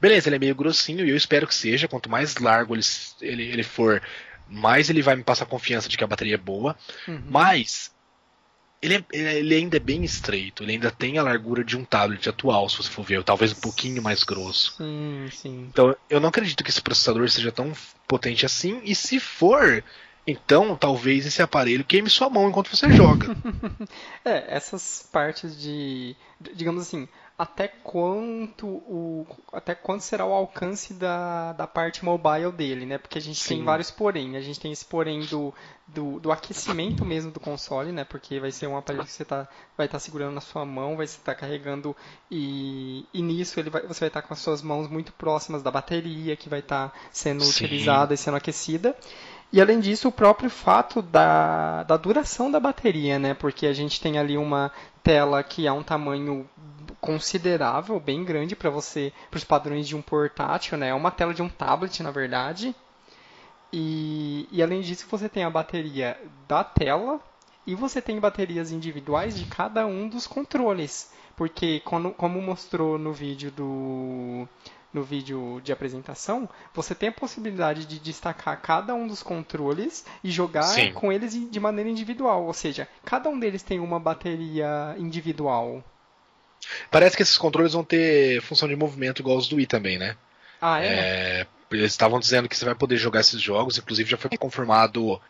[0.00, 2.82] beleza, ele é meio grossinho e eu espero que seja, quanto mais largo ele,
[3.20, 4.02] ele, ele for,
[4.50, 6.76] mais ele vai me passar confiança de que a bateria é boa,
[7.08, 7.22] Uhum.
[7.30, 7.92] mas
[8.82, 9.04] ele, é-
[9.38, 12.76] ele ainda é bem estreito, ele ainda tem a largura de um tablet atual, se
[12.78, 14.74] você for ver, talvez um pouquinho mais grosso.
[14.78, 15.66] Sim, sim.
[15.70, 17.72] Então eu não acredito que esse processador seja tão
[18.08, 19.84] potente assim, e se for,
[20.26, 23.26] então talvez esse aparelho queime sua mão enquanto você joga.
[24.24, 26.14] É, essas partes de,
[26.54, 27.08] digamos assim,
[27.40, 32.98] até quanto o, até quanto será o alcance da, da parte mobile dele, né?
[32.98, 33.64] Porque a gente tem Sim.
[33.64, 34.36] vários porém.
[34.36, 35.54] A gente tem esse porém do,
[35.86, 38.04] do, do aquecimento mesmo do console, né?
[38.04, 41.06] Porque vai ser um aparelho que você tá, vai estar segurando na sua mão, vai
[41.06, 41.96] estar carregando
[42.30, 45.70] e, e nisso ele vai, você vai estar com as suas mãos muito próximas da
[45.70, 47.64] bateria que vai estar sendo Sim.
[47.64, 48.94] utilizada e sendo aquecida.
[49.52, 53.34] E além disso, o próprio fato da, da duração da bateria, né?
[53.34, 54.70] Porque a gente tem ali uma
[55.02, 56.48] tela que é um tamanho
[57.00, 60.88] considerável, bem grande para você, para os padrões de um portátil, né?
[60.88, 62.74] É uma tela de um tablet, na verdade.
[63.72, 67.20] E, e além disso, você tem a bateria da tela
[67.66, 71.12] e você tem baterias individuais de cada um dos controles.
[71.36, 74.46] Porque, como mostrou no vídeo do
[74.92, 80.30] no vídeo de apresentação, você tem a possibilidade de destacar cada um dos controles e
[80.30, 80.92] jogar Sim.
[80.92, 82.44] com eles de maneira individual.
[82.44, 85.84] Ou seja, cada um deles tem uma bateria individual.
[86.90, 90.16] Parece que esses controles vão ter função de movimento igual os do Wii também, né?
[90.60, 90.86] Ah, é?
[90.86, 95.20] É, eles estavam dizendo que você vai poder jogar esses jogos, inclusive já foi confirmado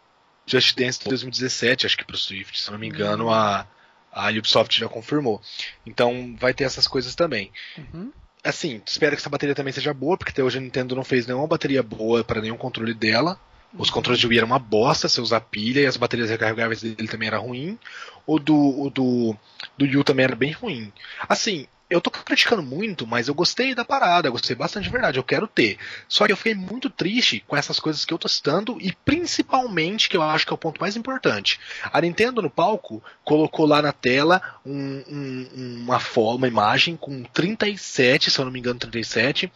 [0.47, 3.67] Just Dance 2017, acho que pro Swift, se não me engano, a,
[4.11, 5.41] A Ubisoft já confirmou.
[5.87, 7.53] Então vai ter essas coisas também.
[7.79, 8.11] Uhum.
[8.43, 11.27] Assim, espero que essa bateria também seja boa, porque até hoje a Nintendo não fez
[11.27, 13.39] nenhuma bateria boa para nenhum controle dela.
[13.77, 17.07] Os controles de Wii eram uma bosta, você usar pilha e as baterias recarregáveis dele
[17.07, 17.79] também era ruim.
[18.27, 19.37] O do, o do,
[19.79, 20.93] do Yu também era bem ruim.
[21.29, 25.19] Assim, eu tô criticando muito, mas eu gostei da parada, eu gostei bastante de verdade,
[25.19, 25.77] eu quero ter.
[26.09, 30.09] Só que eu fiquei muito triste com essas coisas que eu tô citando e principalmente,
[30.09, 31.59] que eu acho que é o ponto mais importante.
[31.93, 35.49] A Nintendo no palco colocou lá na tela um- um-
[35.83, 39.53] uma, uma imagem com 37, se eu não me engano, 37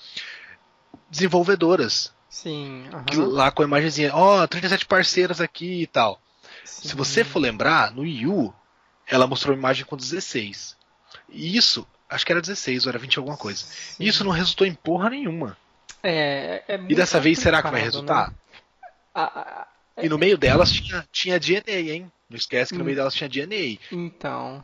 [1.11, 2.13] desenvolvedoras.
[2.29, 3.29] Sim, aham.
[3.29, 6.21] lá com a imagenzinha, ó, 37 parceiras aqui e tal.
[6.65, 6.89] Sim.
[6.89, 8.53] Se você for lembrar, no Wii U,
[9.07, 10.77] ela mostrou uma imagem com 16.
[11.31, 13.65] E isso, acho que era 16 ou era 20 alguma coisa.
[13.65, 14.05] Sim.
[14.05, 15.57] Isso não resultou em porra nenhuma.
[16.03, 18.31] É, é E muito dessa vez, será que vai complicado, resultar?
[18.31, 18.37] né?
[19.15, 19.67] A- a-
[20.03, 22.13] E no meio delas tinha, tinha DNA, hein?
[22.29, 22.87] Não esquece que no Hum.
[22.87, 23.79] meio delas tinha DNA.
[23.93, 24.63] Então,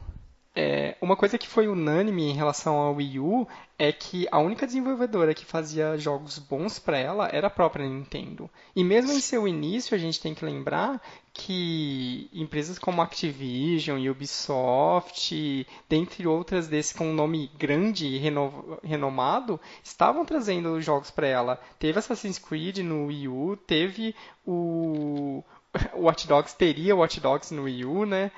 [0.54, 3.46] é, uma coisa que foi unânime em relação ao Wii U
[3.78, 8.50] é que a única desenvolvedora que fazia jogos bons para ela era a própria Nintendo.
[8.74, 11.00] E mesmo em seu início, a gente tem que lembrar
[11.32, 19.58] que empresas como Activision Ubisoft, dentre outras desse com um nome grande e reno- renomado,
[19.84, 21.60] estavam trazendo jogos para ela.
[21.78, 25.42] Teve Assassin's Creed no Wii U, teve o
[25.94, 28.32] o Watch Dogs, teria Watch Dogs no Wii U, né?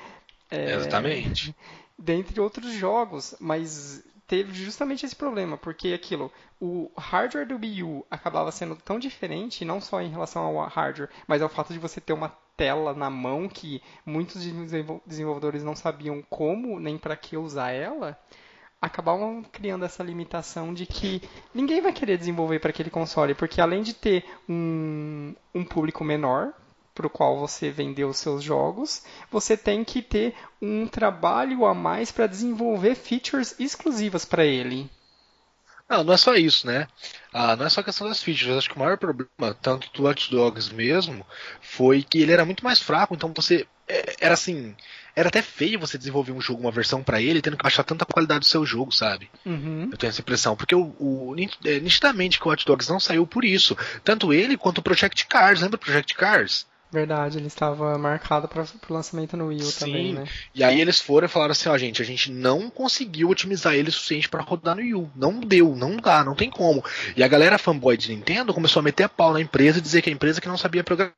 [0.51, 1.55] É, Exatamente.
[2.05, 8.07] Dentre outros jogos, mas teve justamente esse problema, porque aquilo, o hardware do Wii U
[8.11, 12.01] acabava sendo tão diferente, não só em relação ao hardware, mas ao fato de você
[12.01, 17.37] ter uma tela na mão que muitos desenvol- desenvolvedores não sabiam como nem para que
[17.37, 18.19] usar ela,
[18.81, 21.23] acabavam criando essa limitação de que
[21.55, 26.53] ninguém vai querer desenvolver para aquele console, porque além de ter um, um público menor
[26.95, 31.75] para o qual você vendeu os seus jogos, você tem que ter um trabalho a
[31.75, 34.91] mais para desenvolver features exclusivas para ele.
[35.89, 36.89] Não, não é só isso, né?
[37.33, 38.57] Ah, não é só questão das features.
[38.57, 41.27] Acho que o maior problema, tanto do Watch Dogs mesmo,
[41.61, 43.15] foi que ele era muito mais fraco.
[43.15, 43.67] Então você.
[43.87, 44.75] é, Era assim.
[45.15, 48.07] Era até feio você desenvolver um jogo, uma versão pra ele, tendo que baixar tanta
[48.07, 49.31] qualidade do seu jogo, sabe?
[49.45, 49.91] Uhum.
[49.93, 50.57] Eu tenho essa impressão.
[50.57, 51.35] Porque o, o
[51.67, 53.77] é, nitidamente que o Watch Dogs não saiu por isso.
[54.03, 55.61] Tanto ele quanto o Project Cars.
[55.61, 56.67] Lembra o Project Cars?
[56.93, 60.13] Verdade, ele estava marcado para o lançamento no Wii U também, Sim.
[60.13, 60.29] né?
[60.55, 63.89] E aí eles foram e falaram assim, ó, gente, a gente não conseguiu otimizar ele
[63.89, 65.11] o suficiente pra rodar no Wii U.
[65.17, 66.85] Não deu, não dá, não tem como.
[67.17, 70.03] E a galera fanboy de Nintendo começou a meter a pau na empresa e dizer
[70.03, 71.15] que a empresa que não sabia programar.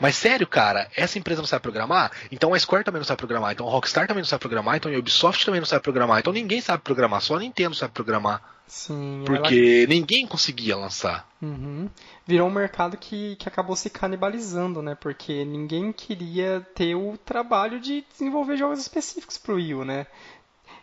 [0.00, 2.10] Mas sério, cara, essa empresa não sabe programar?
[2.32, 4.90] Então a Square também não sabe programar, então a Rockstar também não sabe programar, então
[4.92, 8.42] a Ubisoft também não sabe programar, então ninguém sabe programar, só a Nintendo sabe programar.
[8.66, 11.28] Sim, ela- Porque ninguém conseguia lançar.
[11.42, 11.90] Uhum.
[12.24, 14.94] Virou um mercado que, que acabou se canibalizando, né?
[14.94, 20.06] Porque ninguém queria ter o trabalho de desenvolver jogos específicos para o Wii U, né?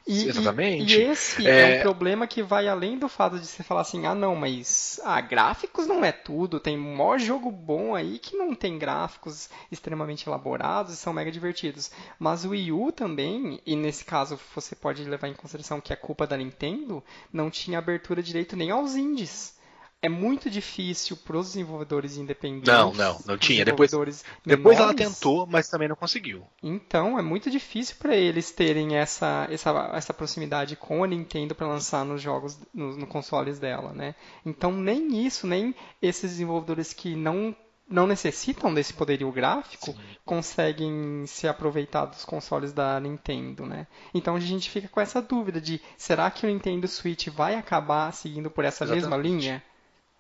[0.07, 0.95] E, e- Exatamente.
[0.97, 1.61] E, esse é...
[1.61, 4.99] É- um problema que vai além do fato de você falar assim, ah não, mas
[5.03, 10.27] ah, gráficos não é tudo, tem maior jogo bom aí que não tem gráficos extremamente
[10.27, 11.91] elaborados e são mega divertidos.
[12.17, 15.95] Mas o Wii U também, e nesse caso você pode levar em consideração que é
[15.95, 19.56] culpa da Nintendo, não tinha abertura direito nem aos indies.
[19.99, 22.71] É muito difícil para os desenvolvedores independentes.
[22.71, 23.65] Não, não, não tinha.
[23.65, 26.43] Depois- desenvolvedores Depois ela menores, tentou, mas também não conseguiu.
[26.61, 31.67] então, é muito difícil para eles terem essa, essa, essa proximidade com a Nintendo para
[31.67, 34.13] lançar nos jogos, nos no consoles dela, né?
[34.45, 37.55] Então, nem isso, nem esses desenvolvedores que não,
[37.89, 43.87] não necessitam desse poderio gráfico conseguem se aproveitar dos consoles da Nintendo, né?
[44.13, 48.13] Então, a gente fica com essa dúvida de será que o Nintendo Switch vai acabar
[48.13, 49.27] seguindo por essa mesma Exatamente.
[49.43, 49.63] linha?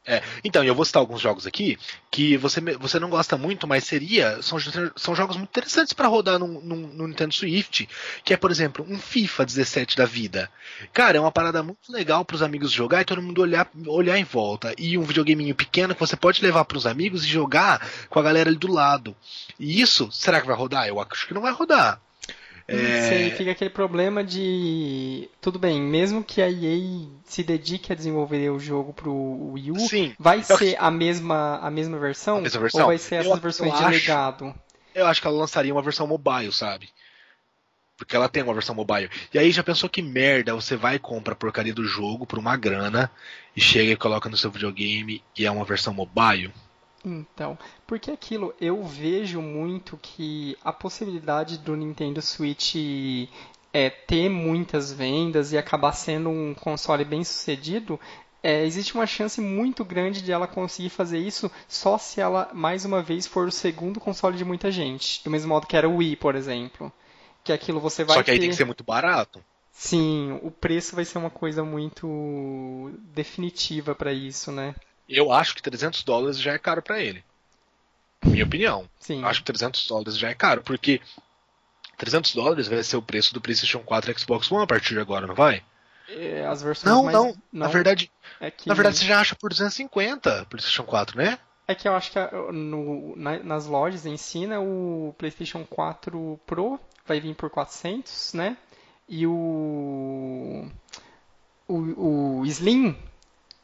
[0.07, 1.77] É, então, eu vou citar alguns jogos aqui
[2.09, 4.41] que você, você não gosta muito, mas seria.
[4.41, 4.57] São,
[4.95, 7.89] são jogos muito interessantes para rodar no, no, no Nintendo Swift,
[8.23, 10.49] que é, por exemplo, um FIFA 17 da vida.
[10.93, 14.17] Cara, é uma parada muito legal para os amigos jogar e todo mundo olhar, olhar
[14.17, 14.73] em volta.
[14.77, 18.23] E um videogameinho pequeno que você pode levar para os amigos e jogar com a
[18.23, 19.13] galera ali do lado.
[19.59, 20.87] E isso, será que vai rodar?
[20.87, 21.99] Eu acho que não vai rodar.
[22.69, 25.29] É, fica aquele problema de.
[25.39, 29.13] Tudo bem, mesmo que a EA se dedique a desenvolver o jogo pro
[29.53, 32.39] Wii U, Sim, vai eu- ser a mesma, a mesma versão?
[32.39, 32.81] A mesma versão?
[32.81, 34.53] Ou vai ser essas Eu- eu versões de acho- legado?
[34.93, 36.89] eu acho que ela lançaria uma versão mobile, sabe?
[37.97, 39.09] Porque ela tem uma versão mobile.
[39.33, 42.37] E aí já pensou que merda, você vai e compra a porcaria do jogo por
[42.37, 43.09] uma grana
[43.55, 46.53] e chega e coloca no seu videogame e é uma versão mobile?
[47.07, 52.75] Então, porque aquilo, eu vejo muito que a possibilidade do Nintendo Switch
[53.73, 57.99] é, ter muitas vendas e acabar sendo um console bem sucedido,
[58.41, 62.85] é, existe uma chance muito grande de ela conseguir fazer isso só se ela, mais
[62.85, 65.23] uma vez, for o segundo console de muita gente.
[65.23, 66.91] Do mesmo modo que era o Wii, por exemplo.
[67.43, 68.41] Que aquilo você vai Só que aí ter...
[68.41, 69.43] tem que ser muito barato.
[69.71, 74.73] Sim, o preço vai ser uma coisa muito definitiva pra isso, né?
[75.07, 77.23] Eu acho que 300 dólares já é caro pra ele.
[78.25, 78.89] Minha opinião.
[78.99, 79.23] Sim.
[79.23, 80.99] Acho que 300 dólares já é caro, porque
[81.97, 84.99] 300 dólares vai ser o preço do PlayStation 4 e Xbox One a partir de
[84.99, 85.63] agora, não vai?
[86.09, 87.15] É, As versões Não, mais...
[87.17, 87.35] não.
[87.51, 88.67] Na verdade, é que...
[88.67, 91.37] na verdade você já acha por 250 PlayStation 4, né?
[91.67, 95.65] É que eu acho que a- no- na- nas lojas em si, né, o PlayStation
[95.65, 98.55] 4 Pro vai vir por 400, né?
[99.09, 100.65] E o,
[101.67, 102.97] o, o Slim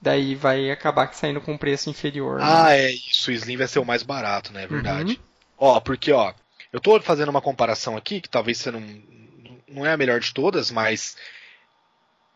[0.03, 2.39] daí vai acabar saindo com um preço inferior.
[2.39, 2.45] né?
[2.45, 3.31] Ah, é isso.
[3.31, 4.63] O Slim vai ser o mais barato, né?
[4.63, 5.13] É verdade.
[5.13, 5.19] Uhum.
[5.57, 6.33] Ó, porque, ó,
[6.71, 8.81] eu tô fazendo uma comparação aqui, que talvez você não,
[9.67, 11.15] não é a melhor de todas, mas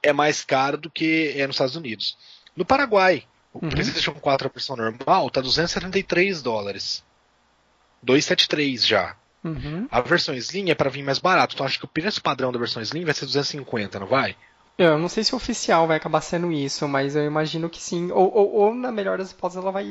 [0.02, 2.18] é mais caro do que é nos Estados Unidos.
[2.56, 3.70] No Paraguai, o Uhum.
[3.70, 7.04] PlayStation 4 a versão normal tá 273 dólares.
[8.04, 9.16] 273 já.
[9.44, 9.88] Uhum.
[9.92, 12.60] A versão Slim é para vir mais barato, então acho que o preço padrão da
[12.60, 14.36] versão Slim vai ser 250, não vai?
[14.78, 18.12] Eu não sei se o oficial vai acabar sendo isso, mas eu imagino que sim.
[18.12, 19.86] Ou, ou, ou na melhor das hipóteses ela vai.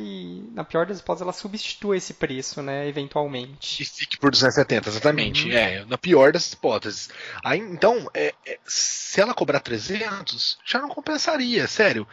[0.53, 2.87] Na pior das hipóteses ela substitua esse preço, né?
[2.87, 3.82] Eventualmente.
[3.82, 5.49] E fique por 270, exatamente.
[5.49, 5.53] Uhum.
[5.53, 7.11] É, na pior das hipóteses.
[7.43, 12.07] Aí, então, é, é, se ela cobrar 300, já não compensaria, sério.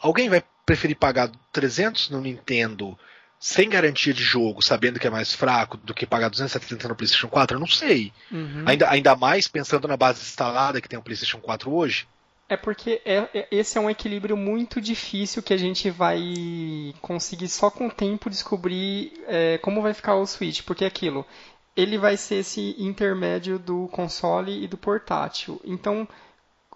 [0.00, 2.98] Alguém vai preferir pagar 300 no Nintendo
[3.38, 7.28] sem garantia de jogo, sabendo que é mais fraco, do que pagar 270 no PlayStation
[7.28, 7.56] 4?
[7.56, 8.10] Eu não sei.
[8.32, 8.62] Uhum.
[8.64, 12.08] Ainda, ainda mais pensando na base instalada que tem o PlayStation 4 hoje.
[12.54, 16.22] É porque é- é- esse é um equilíbrio muito difícil que a gente vai
[17.00, 20.62] conseguir só com o tempo descobrir é, como vai ficar o Switch.
[20.62, 21.26] Porque é aquilo,
[21.76, 25.60] ele vai ser esse intermédio do console e do portátil.
[25.64, 26.06] Então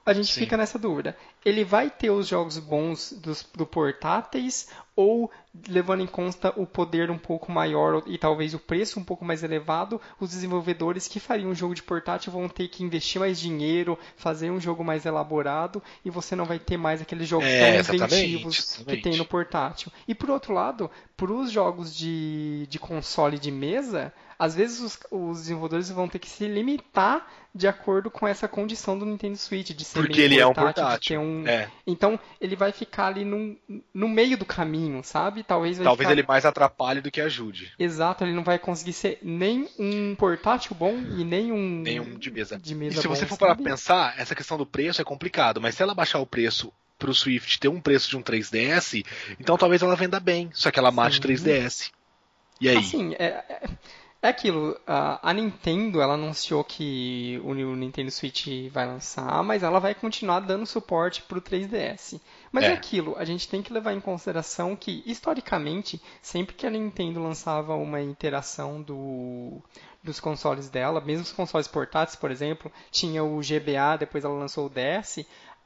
[0.04, 0.40] a gente Sim.
[0.40, 1.16] fica nessa dúvida.
[1.44, 4.68] Ele vai ter os jogos bons dos do portáteis
[4.98, 5.30] ou
[5.68, 9.44] levando em conta o poder um pouco maior e talvez o preço um pouco mais
[9.44, 13.96] elevado, os desenvolvedores que fariam um jogo de portátil vão ter que investir mais dinheiro,
[14.16, 17.94] fazer um jogo mais elaborado e você não vai ter mais aqueles jogos É, tão
[17.94, 19.92] exatamente, inventivos que tem no portátil.
[20.06, 24.98] E por outro lado, para os jogos de, de console de mesa, às vezes os,
[25.10, 29.70] os desenvolvedores vão ter que se limitar de acordo com essa condição do Nintendo Switch,
[29.70, 31.20] de ser Porque ele é um de ter portátil.
[31.28, 31.46] Um...
[31.46, 33.56] É, Então, ele vai ficar ali num,
[33.92, 35.42] no meio do caminho, sabe?
[35.42, 36.12] Talvez talvez ficar...
[36.12, 37.72] ele mais atrapalhe do que ajude.
[37.78, 41.82] Exato, ele não vai conseguir ser nem um portátil bom e nem um...
[41.82, 42.58] Nenhum de mesa.
[42.58, 45.60] De E mesa se você bom, for para pensar, essa questão do preço é complicado,
[45.60, 49.04] mas se ela baixar o preço pro Swift ter um preço de um 3DS,
[49.38, 51.22] então talvez ela venda bem, só que ela mate Sim.
[51.22, 51.90] 3DS.
[52.60, 52.78] E aí?
[52.78, 53.44] Assim, é,
[54.20, 54.78] é, aquilo.
[54.86, 60.40] A, Nintendo, ela anunciou que o, o Nintendo Switch vai lançar, mas ela vai continuar
[60.40, 62.20] dando suporte pro 3DS.
[62.50, 62.68] Mas é.
[62.68, 62.72] É.
[62.72, 67.74] aquilo, a gente tem que levar em consideração que, historicamente, sempre que a Nintendo lançava
[67.74, 69.62] uma interação do,
[70.02, 74.66] dos consoles dela, mesmo os consoles portáteis, por exemplo, tinha o GBA, depois ela lançou
[74.66, 75.24] o DS,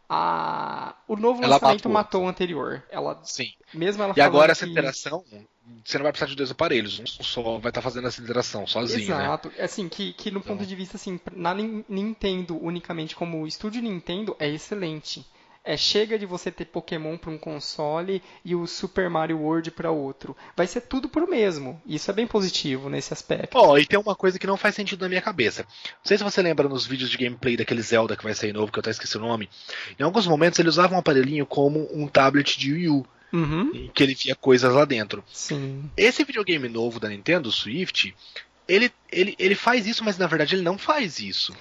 [0.09, 1.93] a, o novo Ela lançamento matou.
[1.93, 2.83] matou o anterior.
[2.91, 3.51] Ela, Sim.
[3.73, 5.25] mesmo ela E agora falando essa que- interação,
[5.85, 9.17] você não vai precisar de dois aparelhos, um só vai estar fazendo essa interação sozinho,
[9.17, 9.25] né?
[9.25, 9.53] Exato.
[9.59, 13.81] Assim, que, que no ponto Então- de vista, assim, na Nin- Nintendo, unicamente como estúdio
[13.83, 15.25] Nintendo, é excelente.
[15.65, 19.93] É, chega de você ter Pokémon para um console e o Super Mario World para
[19.93, 20.37] outro.
[20.57, 21.81] Vai ser tudo pro mesmo.
[21.87, 23.57] Isso é bem positivo nesse aspecto.
[23.57, 25.63] Ó, e tem uma coisa que não faz sentido na minha cabeça.
[25.63, 28.73] Não sei se você lembra nos vídeos de gameplay daquele Zelda que vai sair novo,
[28.73, 29.49] que eu até esqueci o nome.
[29.97, 33.89] Em alguns momentos ele usava um aparelhinho como um tablet de Wii U, Uhum.
[33.95, 35.25] que ele via coisas lá dentro.
[35.33, 35.91] Sim.
[35.97, 38.15] Esse videogame novo da Nintendo, o Swift,
[38.69, 41.55] ele, ele, ele faz isso, mas na verdade ele não faz isso.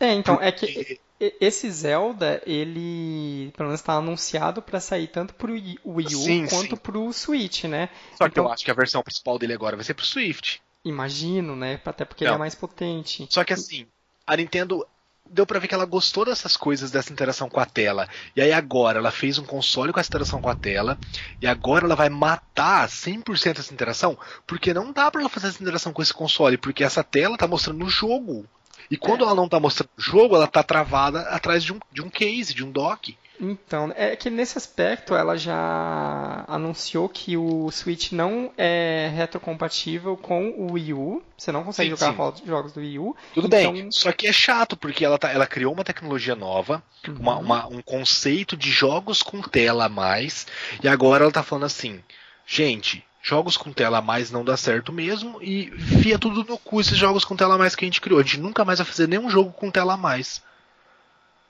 [0.00, 1.00] É, então, é que Porque-
[1.40, 6.46] esse Zelda, ele, pelo menos está anunciado para sair tanto pro Wii Wii U Sim,
[6.46, 6.76] quanto sim.
[6.76, 7.88] pro Switch, né?
[8.16, 10.62] Só que Então- eu acho que a versão principal dele agora vai ser pro Swift.
[10.84, 11.80] Imagino, né?
[11.84, 12.36] Até porque ele Não.
[12.36, 13.26] é mais potente.
[13.28, 13.86] Só que assim,
[14.24, 14.86] a Nintendo
[15.30, 18.08] deu pra ver que ela gostou dessas coisas dessa interação com a tela.
[18.34, 20.98] E aí agora ela fez um console com essa interação com a tela,
[21.40, 25.62] e agora ela vai matar 100% essa interação, porque não dá pra ela fazer essa
[25.62, 28.46] interação com esse console, porque essa tela tá mostrando o jogo.
[28.90, 29.24] E quando É.
[29.24, 32.54] ela não tá mostrando o jogo, ela tá travada atrás de um, de um case,
[32.54, 33.16] de um dock.
[33.40, 40.48] Então, é que nesse aspecto ela já anunciou que o Switch não é retrocompatível com
[40.50, 41.22] o Wii U.
[41.36, 42.46] Você não consegue Sim, jogar sim.
[42.46, 43.16] jogos do Wii U.
[43.34, 46.82] Tudo Então- bem, só que é chato, porque ela, tá, ela criou uma tecnologia nova,
[47.08, 47.40] uma- Uhum.
[47.44, 50.46] uma- um conceito de jogos com tela a mais,
[50.82, 52.00] e agora ela tá falando assim,
[52.46, 55.70] gente, jogos com tela a mais não dá certo mesmo, e
[56.02, 58.18] fia tudo no cu esses jogos com tela a mais que a gente criou.
[58.18, 60.42] A gente nunca mais vai fazer nenhum jogo com tela a mais.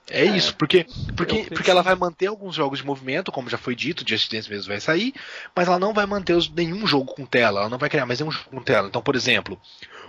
[0.07, 0.85] É, É, isso, porque,
[1.15, 4.31] porque, porque que ela vai manter alguns jogos de movimento, como já foi dito, Just
[4.31, 5.13] Dance mesmo vai sair,
[5.55, 8.19] mas ela não vai manter os- nenhum jogo com tela, ela não vai criar mais
[8.19, 8.87] nenhum jogo com tela.
[8.87, 9.59] Então, por exemplo,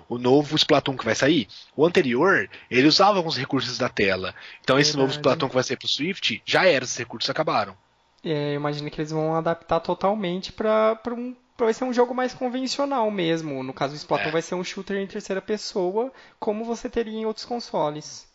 [0.08, 4.34] o novo Splatoon que vai sair, o anterior, ele usava alguns recursos da tela.
[4.62, 5.18] Então esse novo Verdade.
[5.20, 7.76] Splatoon que vai sair pro Swift, já era, esses recursos acabaram.
[8.24, 11.34] É, eu imagino que eles vão adaptar totalmente pra, pra um.
[11.58, 13.62] pra vai ser um jogo mais convencional mesmo.
[13.62, 14.32] No caso, o Splatoon É.
[14.32, 18.29] vai ser um shooter em terceira pessoa, como você teria em outros consoles.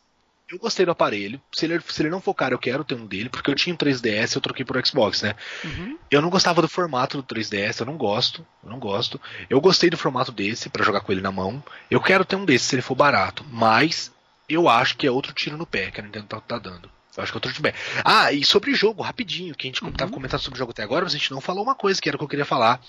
[0.50, 1.42] Eu gostei do aparelho.
[1.54, 3.74] Se ele, se ele não for caro, eu quero ter um dele, porque eu tinha
[3.74, 5.36] um 3DS eu troquei por Xbox, né?
[5.64, 5.98] Uhum.
[6.12, 9.20] Eu não gostava do formato do 3DS, eu não gosto, eu não gosto.
[9.50, 11.64] Eu gostei do formato desse pra jogar com ele na mão.
[11.90, 14.12] Eu quero ter um desse se ele for barato, mas
[14.48, 16.90] eu acho que é outro tiro no pé que a Nintendo tá, tá dando.
[17.18, 17.78] Eu acho que é outro tiro no pé.
[18.04, 19.92] Ah, e sobre jogo, rapidinho, que a gente Uhum.
[19.92, 22.08] tava comentando sobre o jogo até agora, mas a gente não falou uma coisa que
[22.08, 22.80] era o que eu queria falar.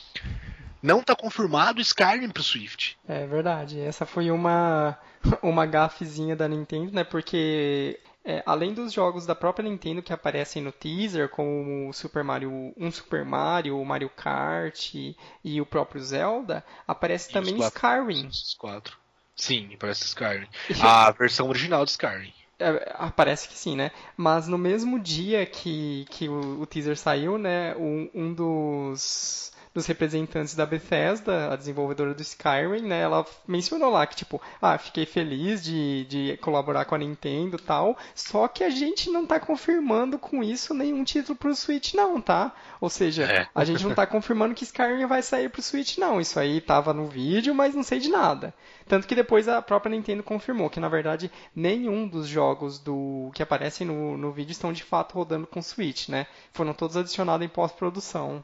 [0.83, 2.97] Não tá confirmado o Skyrim pro Swift.
[3.09, 3.81] É verdade.
[3.81, 4.99] Essa foi uma,
[5.43, 7.03] uma gafezinha da Nintendo, né?
[7.05, 12.23] Porque é, além dos jogos da própria Nintendo que aparecem no teaser, como o Super
[12.25, 17.55] Mario, um Super Mario, o Mario Kart e, e o próprio Zelda, aparece E também
[17.55, 17.79] os quatro-
[18.11, 18.27] Skyrim.
[18.29, 18.97] Os quatro.
[19.35, 20.47] Sim, parece Skyrim.
[20.83, 22.33] A versão original do Skyrim.
[22.59, 22.73] É,
[23.15, 23.91] parece que sim, né?
[24.17, 27.75] Mas no mesmo dia que, que o, o teaser saiu, né?
[27.77, 33.03] Um, um dos, dos representantes da Bethesda, a desenvolvedora do Skyrim, né?
[33.03, 37.63] Ela mencionou lá que, tipo, ah, fiquei feliz de, de colaborar com a Nintendo e
[37.63, 42.23] tal, só que a gente não tá confirmando com isso nenhum título pro Switch, não,
[42.23, 42.55] tá?
[42.81, 43.47] Ou seja, É.
[43.55, 46.19] a gente não tá confirmando que Skyrim vai sair pro Switch, não.
[46.23, 48.55] Isso aí tava no vídeo, mas não sei de nada.
[48.89, 53.43] Tanto que depois a própria Nintendo confirmou que, na verdade, nenhum dos jogos do que
[53.43, 56.27] aparecem no, no vídeo estão de fato rodando com Switch, né?
[56.55, 58.43] Foram todos adicionados em pós-produção.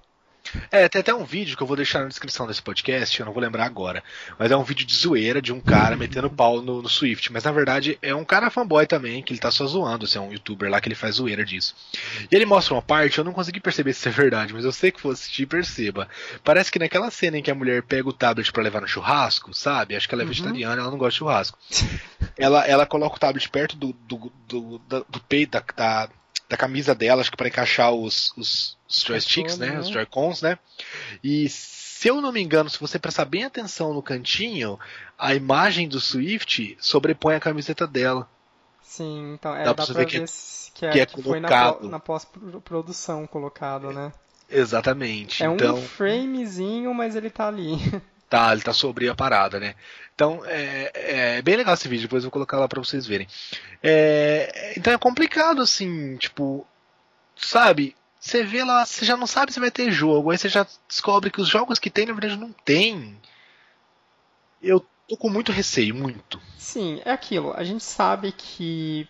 [0.70, 3.32] É, tem até um vídeo que eu vou deixar na descrição desse podcast, eu não
[3.32, 4.03] vou lembrar agora.
[4.38, 7.32] Mas é um vídeo de zoeira de um cara metendo pau no, no Swift.
[7.32, 10.05] Mas na verdade é um cara fanboy também, que ele tá só zoando.
[10.05, 11.74] Assim, é um youtuber lá que ele faz zoeira disso.
[12.30, 14.72] E ele mostra uma parte, eu não consegui perceber se isso é verdade, mas eu
[14.72, 16.09] sei que for assistir, perceba.
[16.44, 19.55] Parece que naquela cena em que a mulher pega o tablet pra levar no churrasco,
[19.55, 19.96] sabe?
[19.96, 21.59] Acho que ela é vegetariana, ela não gosta de churrasco.
[22.36, 26.09] ela, ela coloca o tablet perto do, do, do, da- do peito, da, da,
[26.48, 29.70] da camisa dela, acho que pra encaixar os, os, os joysticks, né?
[29.72, 29.80] né?
[29.80, 30.59] Os Joy-Cons, né?
[31.22, 34.78] E se eu não me engano, se você prestar bem atenção no cantinho,
[35.18, 38.28] a imagem do Swift sobrepõe a camiseta dela.
[38.82, 40.24] Sim, então é, Dá dá, pra ver que é-
[40.74, 41.49] que, é, que é que foi na,
[41.82, 44.12] na pós-produção colocado, né?
[44.51, 45.43] Exatamente.
[45.43, 47.76] É então, um framezinho, mas ele tá ali.
[48.28, 49.74] tá, ele tá sobre a parada, né?
[50.14, 50.90] Então, é,
[51.38, 53.26] é bem legal esse vídeo, depois eu vou colocar lá pra vocês verem.
[53.82, 56.66] É, então é complicado, assim, tipo,
[57.36, 57.95] sabe?
[58.23, 61.29] Você vê lá, você já não sabe se vai ter jogo, aí você já descobre
[61.29, 63.20] que os jogos que tem, na verdade, não tem.
[64.62, 66.41] Eu tô com muito receio, muito.
[66.57, 67.53] Sim, é aquilo.
[67.57, 69.09] A gente sabe que.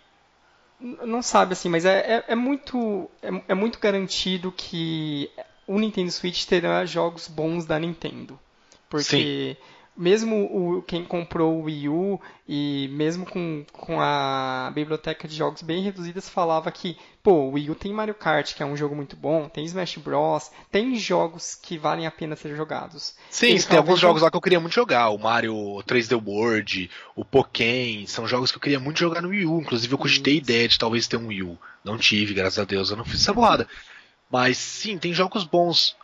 [0.81, 5.31] Não sabe assim, mas é, é, é muito, é, é muito garantido que
[5.67, 8.41] o Nintendo Switch terá jogos bons da Nintendo.
[8.89, 9.59] Porque
[9.97, 15.63] mesmo o, quem comprou o Wii U e mesmo com, com a biblioteca de jogos
[15.63, 18.97] bem reduzidas falava que, pô, o Wii U tem Mario Kart, que é um jogo
[18.97, 23.15] muito bom, tem Smash Bros, tem jogos que valem a pena ser jogados.
[23.31, 25.11] Sim, tem alguns jogos lá que eu queria muito jogar.
[25.11, 25.55] O Mario
[25.87, 29.61] 3D World, o Pokémon, são jogos que eu queria muito jogar no Wii U.
[29.61, 31.59] Inclusive eu cogitei ideia de talvez ter um Wii U.
[31.85, 33.69] Não tive, graças a Deus, eu não fiz essa borrada.
[34.31, 35.95] Mas sim, tem jogos bons.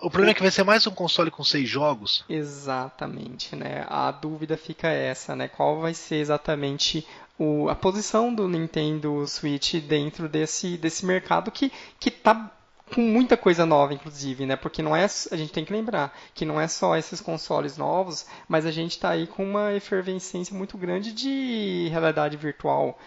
[0.00, 2.24] O problema é que vai ser mais um console com seis jogos.
[2.28, 3.84] Exatamente, né?
[3.88, 5.48] A dúvida fica essa, né?
[5.48, 11.72] Qual vai ser exatamente o, a posição do Nintendo Switch dentro desse, desse mercado que,
[11.98, 12.52] que tá
[12.94, 14.56] com muita coisa nova, inclusive, né?
[14.56, 18.26] Porque não é, a gente tem que lembrar que não é só esses consoles novos,
[18.48, 22.98] mas a gente tá aí com uma efervescência muito grande de realidade virtual.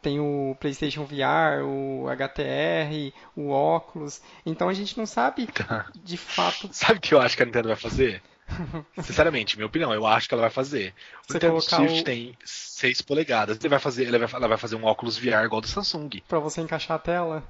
[0.00, 4.20] Tem o PlayStation VR, o HTR, o óculos.
[4.46, 5.48] Então a gente não sabe
[6.04, 8.22] de fato Sabe o que eu acho que a Nintendo vai fazer?
[9.02, 10.94] Sinceramente, minha opinião, eu acho que ela vai fazer.
[11.28, 13.58] O Você Nintendo o- tem 6 polegadas.
[13.58, 16.22] Ele vai fazer, ele vai, ela vai fazer um óculos VR igual do Samsung.
[16.28, 17.42] pra você encaixar a tela.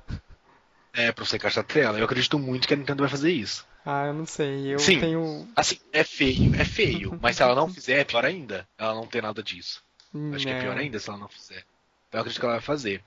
[0.92, 1.98] É, pra você encaixar a tela.
[1.98, 3.64] Eu acredito muito que a Nintendo vai fazer isso.
[3.86, 4.74] Ah, eu não sei.
[4.74, 4.98] Eu Sim.
[4.98, 5.48] tenho.
[5.54, 7.16] Assim, é feio, é feio.
[7.22, 8.66] Mas se ela não fizer, é pior ainda.
[8.76, 9.82] Ela não ter nada disso.
[10.34, 11.62] Acho que é né, pior ainda se ela não fizer.
[12.08, 13.02] Então eu acredito que ela vai fazer.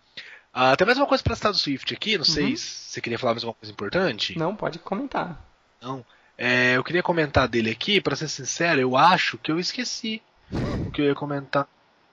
[0.53, 2.57] Ah, tem mais uma coisa pra citar do Swift aqui, não sei Uhum.
[2.57, 4.37] se você queria falar mais alguma coisa importante.
[4.37, 5.41] Não, pode comentar.
[5.81, 6.05] Não.
[6.37, 10.21] É, eu queria comentar dele aqui, pra ser sincero, eu acho que eu esqueci
[10.51, 11.67] o que eu ia comentar.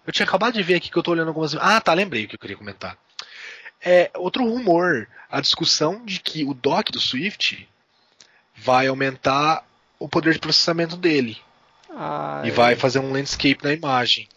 [0.07, 1.55] Eu tinha acabado de ver aqui que eu tô olhando algumas.
[1.57, 2.97] Ah, tá, lembrei o que eu queria comentar.
[3.85, 7.69] É, outro rumor, a discussão de que o dock do Swift
[8.57, 9.65] vai aumentar
[9.99, 11.39] o poder de processamento dele
[11.91, 14.29] Ah, e vai fazer um landscape na imagem.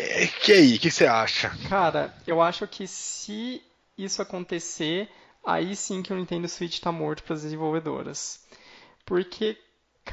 [0.00, 1.50] É, que aí, o que você acha?
[1.68, 3.60] Cara, eu acho que se
[3.96, 5.10] isso acontecer,
[5.44, 8.46] aí sim que o Nintendo Switch tá morto para as desenvolvedoras.
[9.04, 9.58] Porque,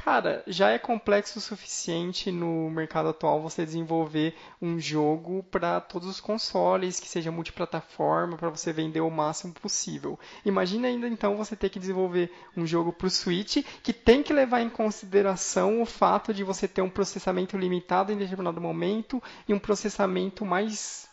[0.04, 6.06] Cara, já é complexo o suficiente no mercado atual você desenvolver um jogo para todos
[6.06, 10.18] os consoles, que seja multiplataforma, para você vender o máximo possível.
[10.44, 14.32] Imagina ainda então você ter que desenvolver um jogo para o Switch que tem que
[14.32, 19.54] levar em consideração o fato de você ter um processamento limitado em determinado momento e
[19.54, 21.08] um processamento mais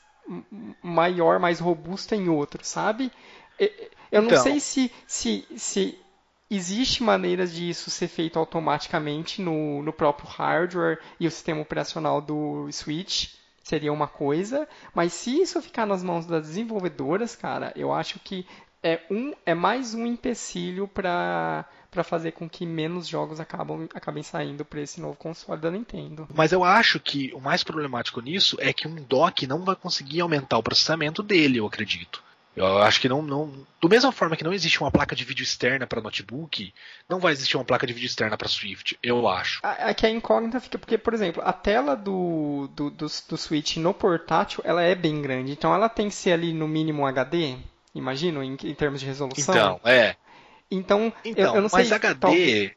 [0.84, 3.11] maior, mais robusto em outro, sabe?
[4.11, 4.43] Eu não Então.
[4.43, 6.03] sei se, se, se
[6.56, 12.22] existe maneiras de isso ser feito automaticamente no, no próprio hardware e o sistema operacional
[12.22, 13.30] do Switch
[13.64, 18.45] seria uma coisa, mas se isso ficar nas mãos das desenvolvedoras, cara, eu acho que
[18.84, 21.66] é um é mais um empecilho para
[22.04, 26.28] fazer com que menos jogos acabam, acabem saindo para esse novo console da Nintendo.
[26.36, 30.20] Mas eu acho que o mais problemático nisso é que um dock não vai conseguir
[30.20, 32.22] aumentar o processamento dele, eu acredito.
[32.56, 33.66] Eu acho que não, não.
[33.82, 36.72] Do mesma forma que não existe uma placa de vídeo externa para notebook,
[37.10, 39.60] não vai existir uma placa de vídeo externa para Swift, eu acho.
[39.64, 43.78] A- Aqui a incógnita fica porque, por exemplo, a tela do, do, do, do Switch
[43.78, 45.51] no portátil, ela é bem grande.
[45.51, 47.56] Então ela tem que ser ali no mínimo HD,
[47.95, 49.56] imagino, em, em termos de resolução.
[49.56, 50.16] Então, é.
[50.70, 51.95] Então, Então, eu, eu não mas sei.
[51.97, 52.20] HD.
[52.20, 52.72] talvez-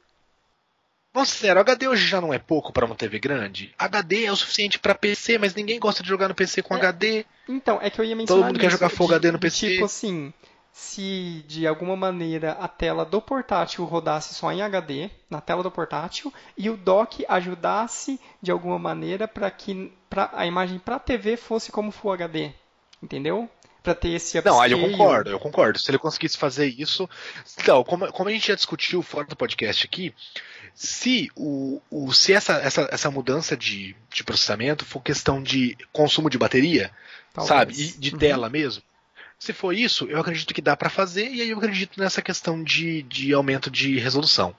[1.17, 3.75] Vamos ser HD hoje já não é pouco para uma TV grande.
[3.79, 6.77] HD é o suficiente para PC, mas ninguém gosta de jogar no PC com É,
[6.77, 7.25] HD.
[7.49, 9.71] Então, é que eu ia mencionar mundo quer jogar Full de- HD no PC.
[9.71, 10.31] Tipo assim,
[10.71, 15.71] se de alguma maneira a tela do portátil rodasse só em HD, na tela do
[15.71, 21.01] portátil, e o dock ajudasse de alguma maneira para que pra, a imagem para a
[21.01, 22.53] TV fosse como Full HD.
[23.03, 23.49] Entendeu?
[23.83, 24.97] Para ter esse Não, aí eu upscale.
[24.99, 25.79] concordo, eu concordo.
[25.79, 27.09] Se ele conseguisse fazer isso.
[27.57, 30.12] Então, como, como a gente já discutiu fora do podcast aqui,
[30.77, 36.29] se, o, o, se essa, essa, essa mudança de, de processamento for questão de consumo
[36.31, 36.91] de bateria,
[37.33, 37.49] Talvez.
[37.49, 37.72] sabe?
[37.83, 38.18] E de Uhum.
[38.18, 38.83] tela mesmo.
[39.39, 42.62] Se for isso, eu acredito que dá pra fazer, e aí eu acredito nessa questão
[42.62, 44.55] de, de aumento de resolução.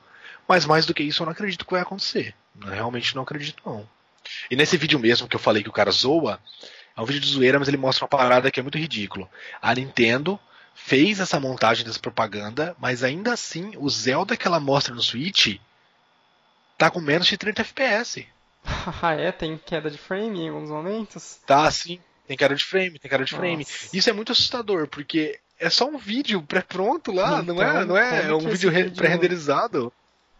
[0.47, 2.33] Mas mais do que isso, eu não acredito que vai acontecer.
[2.61, 3.87] Eu realmente não acredito, não.
[4.49, 6.39] E nesse vídeo mesmo que eu falei que o cara zoa,
[6.95, 9.29] é um vídeo de zoeira, mas ele mostra uma parada que é muito ridículo.
[9.61, 10.39] A Nintendo
[10.73, 15.57] fez essa montagem dessa propaganda, mas ainda assim, o Zelda que ela mostra no Switch
[16.77, 18.27] tá com menos de 30 FPS.
[19.01, 19.31] Ah, é?
[19.31, 21.39] Tem queda de frame em alguns momentos?
[21.45, 23.63] Tá assim, tem cara de frame, tem cara de frame.
[23.63, 23.95] Nossa.
[23.95, 27.97] Isso é muito assustador, porque é só um vídeo pré-pronto lá, não é, Então, não
[27.97, 29.91] é, é um vídeo vídeo- pré-renderizado.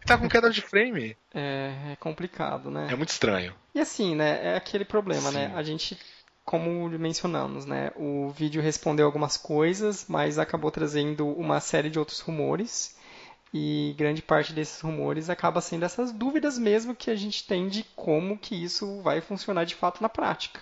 [0.06, 1.16] Tá com queda de frame.
[1.34, 2.88] É, é complicado, né?
[2.90, 3.54] É muito estranho.
[3.74, 5.48] E assim, né, é aquele problema, né?
[5.48, 5.54] Sim.
[5.54, 5.98] A gente,
[6.44, 12.20] como mencionamos, né, o vídeo respondeu algumas coisas, mas acabou trazendo uma série de outros
[12.20, 12.96] rumores.
[13.52, 17.82] E grande parte desses rumores acaba sendo essas dúvidas mesmo que a gente tem de
[17.96, 20.60] como que isso vai funcionar de fato na prática.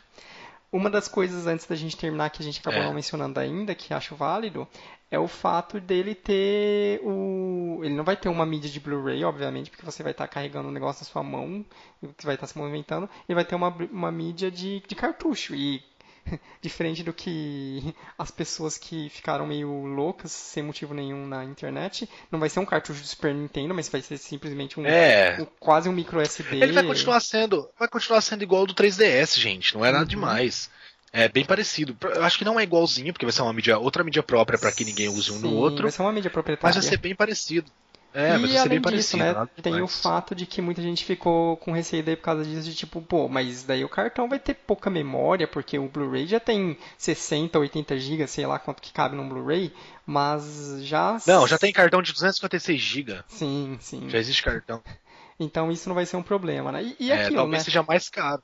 [0.70, 2.84] Uma das coisas antes da gente terminar que a gente acabou É.
[2.84, 4.68] não mencionando ainda, que acho válido,
[5.11, 7.80] é o fato dele ter o.
[7.82, 10.72] Ele não vai ter uma mídia de Blu-ray, obviamente, porque você vai estar carregando o
[10.72, 11.64] negócio na sua mão,
[12.03, 13.09] e você vai estar se movimentando.
[13.28, 15.55] Ele vai ter uma, uma mídia de, de cartucho.
[15.55, 15.82] E
[16.61, 22.39] diferente do que as pessoas que ficaram meio loucas sem motivo nenhum na internet, não
[22.39, 25.37] vai ser um cartucho do Super Nintendo, mas vai ser simplesmente um, É.
[25.41, 26.57] um- quase um micro SD.
[26.57, 29.74] Ele vai continuar sendo, vai continuar sendo igual ao do 3DS, gente.
[29.74, 30.09] Não é nada Uhum.
[30.09, 30.70] demais.
[31.12, 31.97] É bem parecido.
[32.14, 34.70] Eu acho que não é igualzinho, porque vai ser uma mídia, outra mídia própria para
[34.72, 36.74] que ninguém use um no Sim, outro, Vai ser uma mídia mas proprietária.
[36.74, 37.70] vai ser bem parecido.
[38.19, 39.19] É, e mas ser além disso, parecido.
[39.19, 42.62] né, tem o fato de que muita gente ficou com receio daí por causa disso,
[42.71, 46.41] de tipo, pô, mas daí o cartão vai ter pouca memória, porque o Blu-ray já
[46.41, 49.71] tem 60, 80 GB, sei lá quanto que cabe num Blu-ray,
[50.07, 51.19] mas já...
[51.27, 53.23] Não, já tem cartão de 256 GB.
[53.29, 54.09] Sim, sim.
[54.09, 54.83] Já existe cartão.
[55.39, 56.83] Então isso não vai ser um problema, né?
[56.83, 57.64] E, e É, aquilo, talvez né?
[57.67, 58.43] seja mais caro.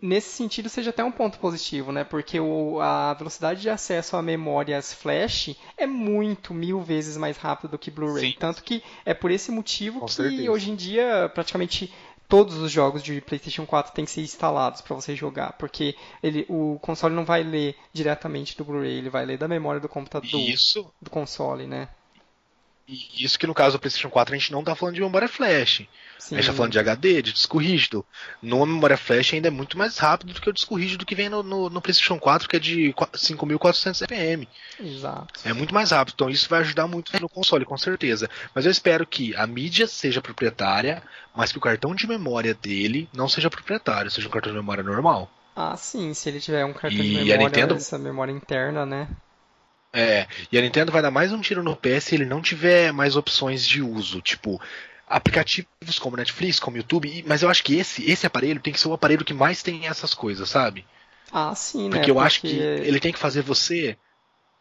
[0.00, 2.04] Nesse sentido, seja até um ponto positivo, né?
[2.04, 7.70] Porque o, a velocidade de acesso a memórias flash é muito, mil vezes mais rápido
[7.72, 8.34] do que Blu-ray.
[8.34, 10.50] Tanto que é por esse motivo Com que certeza.
[10.50, 11.92] hoje em dia praticamente
[12.28, 16.44] todos os jogos de PlayStation 4 têm que ser instalados para você jogar, porque ele,
[16.48, 20.40] o console não vai ler diretamente do Blu-ray, ele vai ler da memória do computador,
[20.40, 21.88] isso, do console, né?
[22.88, 25.28] E isso que no caso do PlayStation 4 a gente não tá falando de memória
[25.28, 25.82] flash.
[26.18, 26.34] Sim.
[26.36, 28.04] A gente tá falando de HD, de disco rígido.
[28.42, 31.28] Numa memória flash ainda é muito mais rápido do que o disco rígido que vem
[31.28, 34.48] no, no, no PlayStation 4, que é de 5400 RPM.
[34.80, 35.40] Exato.
[35.44, 38.28] É muito mais rápido, então isso vai ajudar muito no console, com certeza.
[38.54, 41.02] Mas eu espero que a mídia seja proprietária,
[41.34, 44.82] mas que o cartão de memória dele não seja proprietário, seja um cartão de memória
[44.82, 45.30] normal.
[45.54, 48.84] Ah, sim, se ele tiver um cartão de E a memória, Nintendo- essa memória interna,
[48.84, 49.08] né?
[49.98, 52.92] É, e a Nintendo vai dar mais um tiro no pé se ele não tiver
[52.92, 54.60] mais opções de uso, tipo
[55.08, 58.88] aplicativos como Netflix, como YouTube, mas eu acho que esse, esse aparelho tem que ser
[58.88, 60.84] o aparelho que mais tem essas coisas, sabe?
[61.32, 61.96] Ah, sim, né?
[61.96, 63.96] Porque eu acho que ele tem que fazer você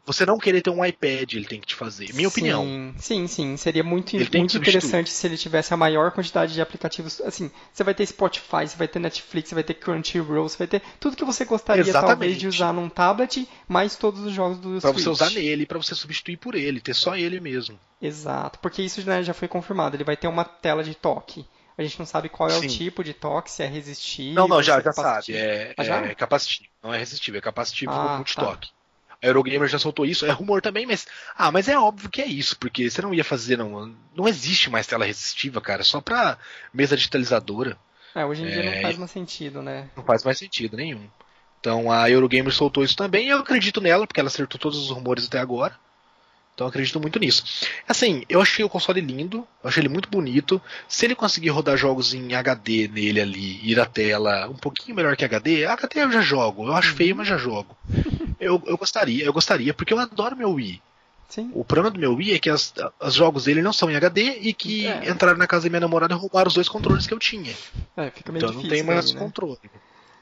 [0.05, 2.13] você não querer ter um iPad, ele tem que te fazer.
[2.13, 2.63] Minha opinião.
[2.63, 3.57] Sim, sim, sim.
[3.57, 7.19] Seria muito, Ele muito interessante se ele tivesse a maior quantidade de aplicativos.
[7.21, 10.67] Assim, você vai ter Spotify, você vai ter Netflix, você vai ter Crunchyroll, você vai
[10.67, 12.07] ter tudo que você gostaria Exatamente.
[12.07, 15.03] talvez de usar num tablet, mais todos os jogos do Pra Switch.
[15.03, 17.79] você usar nele, pra você substituir por ele, ter só ele mesmo.
[18.01, 19.95] Exato, porque isso né, já foi confirmado.
[19.95, 21.45] Ele vai ter uma tela de toque.
[21.77, 22.67] A gente não sabe qual é o Sim.
[22.67, 24.35] tipo de toque, se é resistível.
[24.35, 25.35] Não, não, se já, é já sabe.
[25.35, 26.05] É, Ah, já?
[26.05, 26.69] é capacitivo.
[26.81, 28.69] Não é resistível, é capacitivo Ah, multitoque.
[29.21, 31.07] A Eurogamer já soltou isso, é rumor também, mas.
[31.37, 33.93] Ah, mas é óbvio que é isso, porque você não ia fazer, não.
[34.15, 36.37] Não existe mais tela resistiva, cara, só pra
[36.73, 37.77] mesa digitalizadora.
[38.13, 39.89] É, hoje em dia não É, faz mais sentido, né?
[39.95, 41.07] Não faz mais sentido nenhum.
[41.59, 44.89] Então a Eurogamer soltou isso também e eu acredito nela, porque ela acertou todos os
[44.89, 45.75] rumores até agora.
[46.53, 47.43] Então eu acredito muito nisso.
[47.85, 50.61] Assim, eu achei o console lindo, eu achei ele muito bonito.
[50.87, 55.17] Se ele conseguir rodar jogos em HD nele ali, ir a tela um pouquinho melhor
[55.17, 56.67] que HD, HD eu já jogo.
[56.67, 57.75] Eu acho feio, mas já jogo.
[58.45, 60.81] Eu, eu gostaria, eu gostaria, porque eu adoro meu Wii.
[61.27, 61.49] Sim.
[61.53, 64.37] O problema do meu Wii é que as- os jogos dele não são em HD
[64.41, 65.09] e que É.
[65.09, 67.53] entraram na casa da minha namorada e roubaram os dois controles que eu tinha.
[67.97, 68.69] É, fica meio Então não difícil.
[68.69, 69.19] tem mais né?
[69.19, 69.57] controle.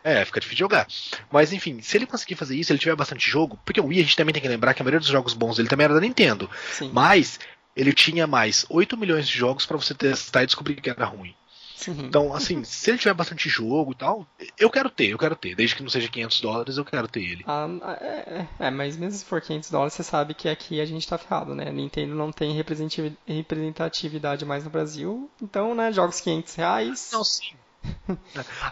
[0.04, 0.88] É, fica difícil de jogar.
[1.32, 4.04] Mas enfim, se ele conseguir fazer isso, ele tiver bastante jogo, porque o Wii a
[4.04, 6.00] gente também tem que lembrar que a maioria dos jogos bons dele também era da
[6.02, 6.50] Nintendo.
[6.72, 7.40] Sim, Mas
[7.76, 11.34] ele tinha mais 8 milhões de jogos pra você testar e descobrir que era ruim.
[11.76, 11.96] Sim.
[12.06, 15.56] Então, assim, se ele tiver bastante jogo e tal, eu quero ter, eu quero ter.
[15.56, 17.44] Desde que não seja 500 dólares, eu quero ter ele.
[17.48, 17.68] Ah,
[18.02, 21.18] é, é, mas mesmo se for 500 dólares, você sabe que aqui a gente tá
[21.18, 21.72] ferrado, né?
[21.72, 27.10] Nintendo não tem representativi- representatividade mais no Brasil, então, né, jogos 500 reais.
[27.12, 27.56] Não, sim.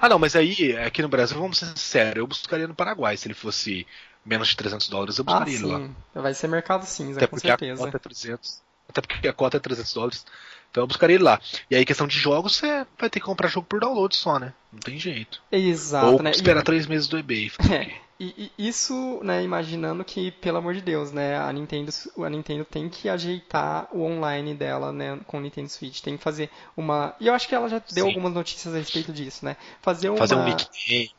[0.01, 3.17] ah, não, mas aí, aqui no Brasil, vamos ser sinceros, eu buscaria no Paraguai.
[3.17, 3.85] Se ele fosse
[4.25, 5.89] menos de 300 dólares, eu ah, buscaria ele lá.
[6.13, 7.83] Vai ser mercado cinza, Até com porque a certeza.
[7.83, 8.61] cota é 300.
[8.87, 10.25] Até porque a cota é 300 dólares.
[10.71, 11.39] Então eu buscaria ele lá.
[11.69, 14.53] E aí, questão de jogos, você vai ter que comprar jogo por download só, né?
[14.71, 15.41] Não tem jeito.
[15.51, 16.31] Exato, Ou né?
[16.31, 17.51] E- esperar três meses do eBay.
[17.71, 21.91] É, e, e isso, né, imaginando que, pelo amor de Deus, né, a Nintendo,
[22.23, 26.01] a Nintendo tem que ajeitar o online dela, né, com o Nintendo Switch.
[26.01, 27.15] Tem que fazer uma.
[27.19, 28.09] E eu acho que ela já deu Sim.
[28.09, 29.57] algumas notícias a respeito disso, né?
[29.81, 30.19] Fazer uma.
[30.19, 31.11] Fazer um nickname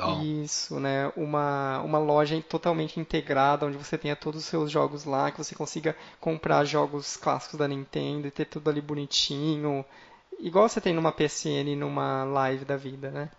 [0.00, 0.22] e tal.
[0.24, 1.12] Isso, né?
[1.16, 5.54] Uma, uma loja totalmente integrada, onde você tenha todos os seus jogos lá, que você
[5.54, 9.84] consiga comprar jogos clássicos da Nintendo e ter tudo ali bonitinho.
[10.38, 13.30] Igual você tem numa PSN, numa live da vida, né?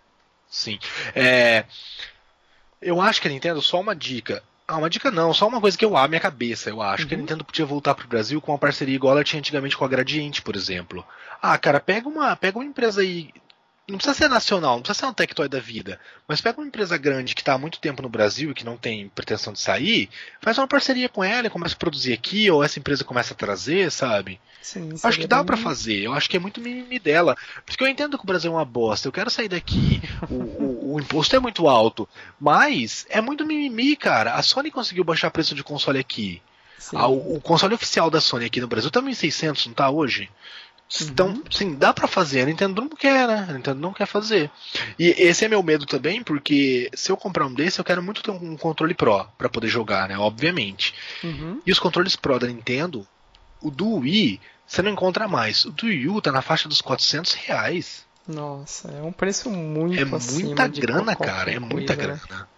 [0.48, 0.78] Sim.
[1.14, 1.64] É,
[2.80, 4.42] eu acho que a Nintendo, só uma dica.
[4.66, 6.70] Ah, uma dica não, só uma coisa que eu abro minha cabeça.
[6.70, 7.22] Eu acho que a Uhum.
[7.22, 10.42] Nintendo podia voltar pro Brasil com uma parceria igual ela tinha antigamente com a Gradiente,
[10.42, 11.04] por exemplo.
[11.40, 13.30] Ah, cara, pega uma, pega uma empresa aí.
[13.92, 16.00] Não precisa ser nacional, não precisa ser um Tectoy da vida.
[16.26, 18.76] Mas pega uma empresa grande que está há muito tempo no Brasil e que não
[18.76, 20.08] tem pretensão de sair,
[20.40, 23.36] faz uma parceria com ela e começa a produzir aqui, ou essa empresa começa a
[23.36, 24.40] trazer, sabe?
[24.62, 25.98] Sim, Acho que dá bem- pra fazer.
[26.02, 27.36] Eu acho que é muito mimimi dela.
[27.66, 29.06] Porque eu entendo que o Brasil é uma bosta.
[29.08, 30.00] Eu quero sair daqui.
[30.30, 32.08] O, o- o imposto é muito alto.
[32.40, 34.34] Mas é muito mimimi, cara.
[34.34, 36.40] A Sony conseguiu baixar o preço de console aqui.
[36.94, 40.30] Ah, o, o console oficial da Sony aqui no Brasil tá 1.600, não tá hoje?
[41.00, 42.42] Então, sim, dá pra fazer.
[42.42, 43.46] A Nintendo não quer, né?
[43.48, 44.50] A Nintendo não quer fazer.
[44.98, 48.22] E esse é meu medo também, porque se eu comprar um desse, eu quero muito
[48.22, 50.18] ter um controle Pro pra poder jogar, né?
[50.18, 50.94] Obviamente.
[51.24, 51.60] Uhum.
[51.66, 53.06] E os controles Pro da Nintendo,
[53.60, 55.64] o do Wii, você não encontra mais.
[55.64, 58.04] O do Wii U tá na faixa dos 400 reais.
[58.26, 61.50] Nossa, é um preço muito É muita grana, cara.
[61.50, 62.20] É muita coisa, né?
[62.28, 62.48] grana.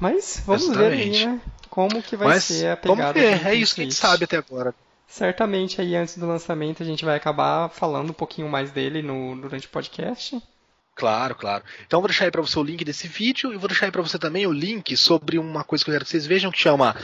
[0.00, 1.26] Mas vamos ver aí, Exatamente.
[1.26, 1.40] né?
[1.68, 3.46] Como que vai Mas ser a vamos pegada do ver.
[3.46, 4.74] É isso que a gente sabe até agora.
[5.08, 9.34] Certamente aí antes do lançamento a gente vai acabar falando um pouquinho mais dele no,
[9.34, 10.40] durante o podcast.
[10.94, 11.64] Claro, claro.
[11.86, 13.92] Então eu vou deixar aí pra você o link desse vídeo e vou deixar aí
[13.92, 16.58] pra você também o link sobre uma coisa que eu quero que vocês vejam que
[16.58, 16.94] chama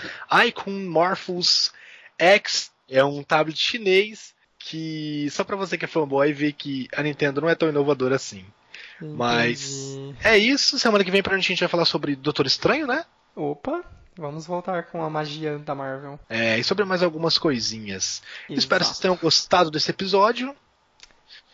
[0.46, 1.72] Icon Morphos
[2.18, 2.70] X.
[2.88, 7.40] É um tablet chinês que só pra você que é fanboy ver que a Nintendo
[7.40, 8.44] não é tão inovadora assim.
[9.00, 10.18] Mas Entendi.
[10.24, 10.78] é isso.
[10.78, 13.04] Semana que vem pra gente vai falar sobre Doutor Estranho, né?
[13.34, 13.82] Opa,
[14.16, 16.18] vamos voltar com a magia da Marvel.
[16.28, 18.22] É, e sobre mais algumas coisinhas.
[18.48, 18.84] Espero que Exato.
[18.84, 20.54] vocês tenham gostado desse episódio.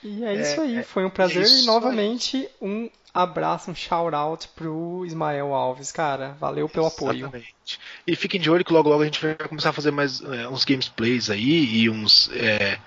[0.02, 4.14] E é isso aí, é- foi um prazer é e novamente um abraço, um shout
[4.14, 6.36] out pro Ismael Alves, cara.
[6.40, 7.18] Valeu pelo apoio.
[7.18, 7.80] Exatamente.
[8.06, 10.48] E fiquem de olho que logo logo a gente vai começar a fazer mais é,
[10.48, 12.30] uns gameplays aí e uns.
[12.32, 12.78] é,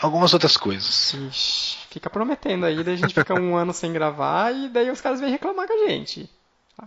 [0.00, 1.14] algumas outras coisas.
[1.14, 5.00] Ixi, fica prometendo aí, daí a gente fica um ano sem gravar e daí os
[5.00, 6.28] caras vêm reclamar com a gente.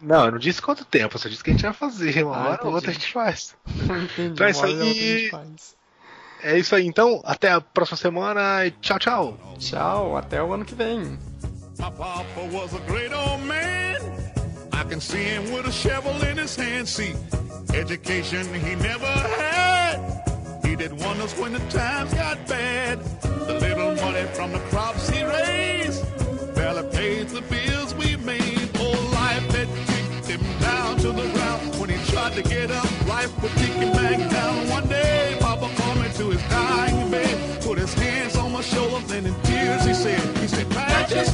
[0.02, 2.24] Não, eu não disse quanto tempo, eu só disse que a gente vai fazer.
[2.24, 3.56] Uma Ah, hora ou outra a gente faz.
[3.68, 5.32] Entendi, Então é isso aí.
[6.44, 7.22] É isso aí, então.
[7.26, 9.38] Até a próxima semana e tchau, tchau.
[9.58, 11.18] Tchau, até o ano que vem.
[11.80, 13.98] My papa was a great old man.
[14.74, 16.88] I can see him with a shovel in his hand.
[16.88, 17.14] See,
[17.74, 20.00] education he never had.
[20.64, 23.00] He did wonders when the times got bad.
[23.48, 25.19] The little money from the crops he
[33.80, 34.70] Him back down.
[34.70, 37.62] One day, Papa called me to his dying bed.
[37.64, 41.30] Put his hands on my shoulders and in tears he said, he said, Patches,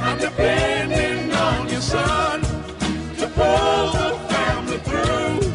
[0.00, 5.52] I'm depending on you, son, to pull the family through.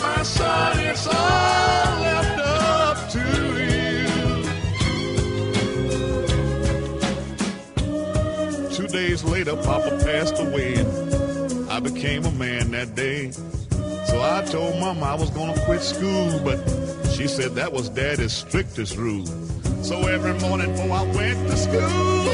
[0.00, 3.20] My son, it's all left up to
[8.68, 8.68] you.
[8.76, 10.84] Two days later, Papa passed away.
[11.68, 13.32] I became a man that day.
[14.12, 16.58] So I told Mama I was gonna quit school, but
[17.14, 19.24] she said that was Daddy's strictest rule.
[19.82, 22.28] So every morning before I went to school,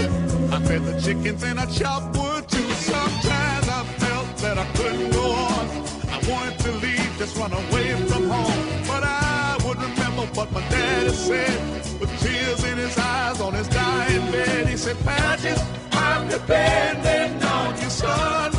[0.53, 2.69] I fed the chickens and I chopped wood too.
[2.75, 5.65] Sometimes I felt that I couldn't go on.
[6.11, 8.85] I wanted to leave, just run away from home.
[8.89, 11.61] But I would remember what my daddy said,
[12.01, 14.67] with tears in his eyes on his dying bed.
[14.67, 15.63] He said, Patches,
[15.93, 18.51] I'm depending on you, son.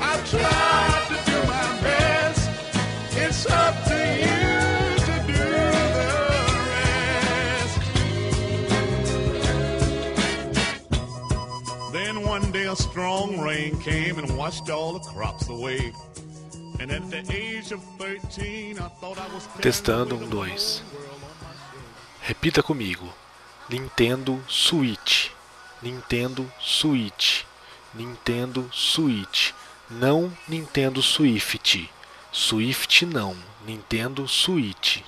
[0.00, 0.93] I've tried
[12.94, 15.92] strong rain came and washed all the crops away.
[16.78, 20.80] And at the age of 13, I thought I was Testando um, dois.
[22.24, 23.12] Repita comigo.
[23.68, 25.32] Nintendo Switch.
[25.82, 27.44] Nintendo Switch.
[27.96, 29.52] Nintendo Switch.
[29.90, 31.90] Não Nintendo Swift.
[32.30, 33.34] Swift não.
[33.66, 35.02] Nintendo Switch.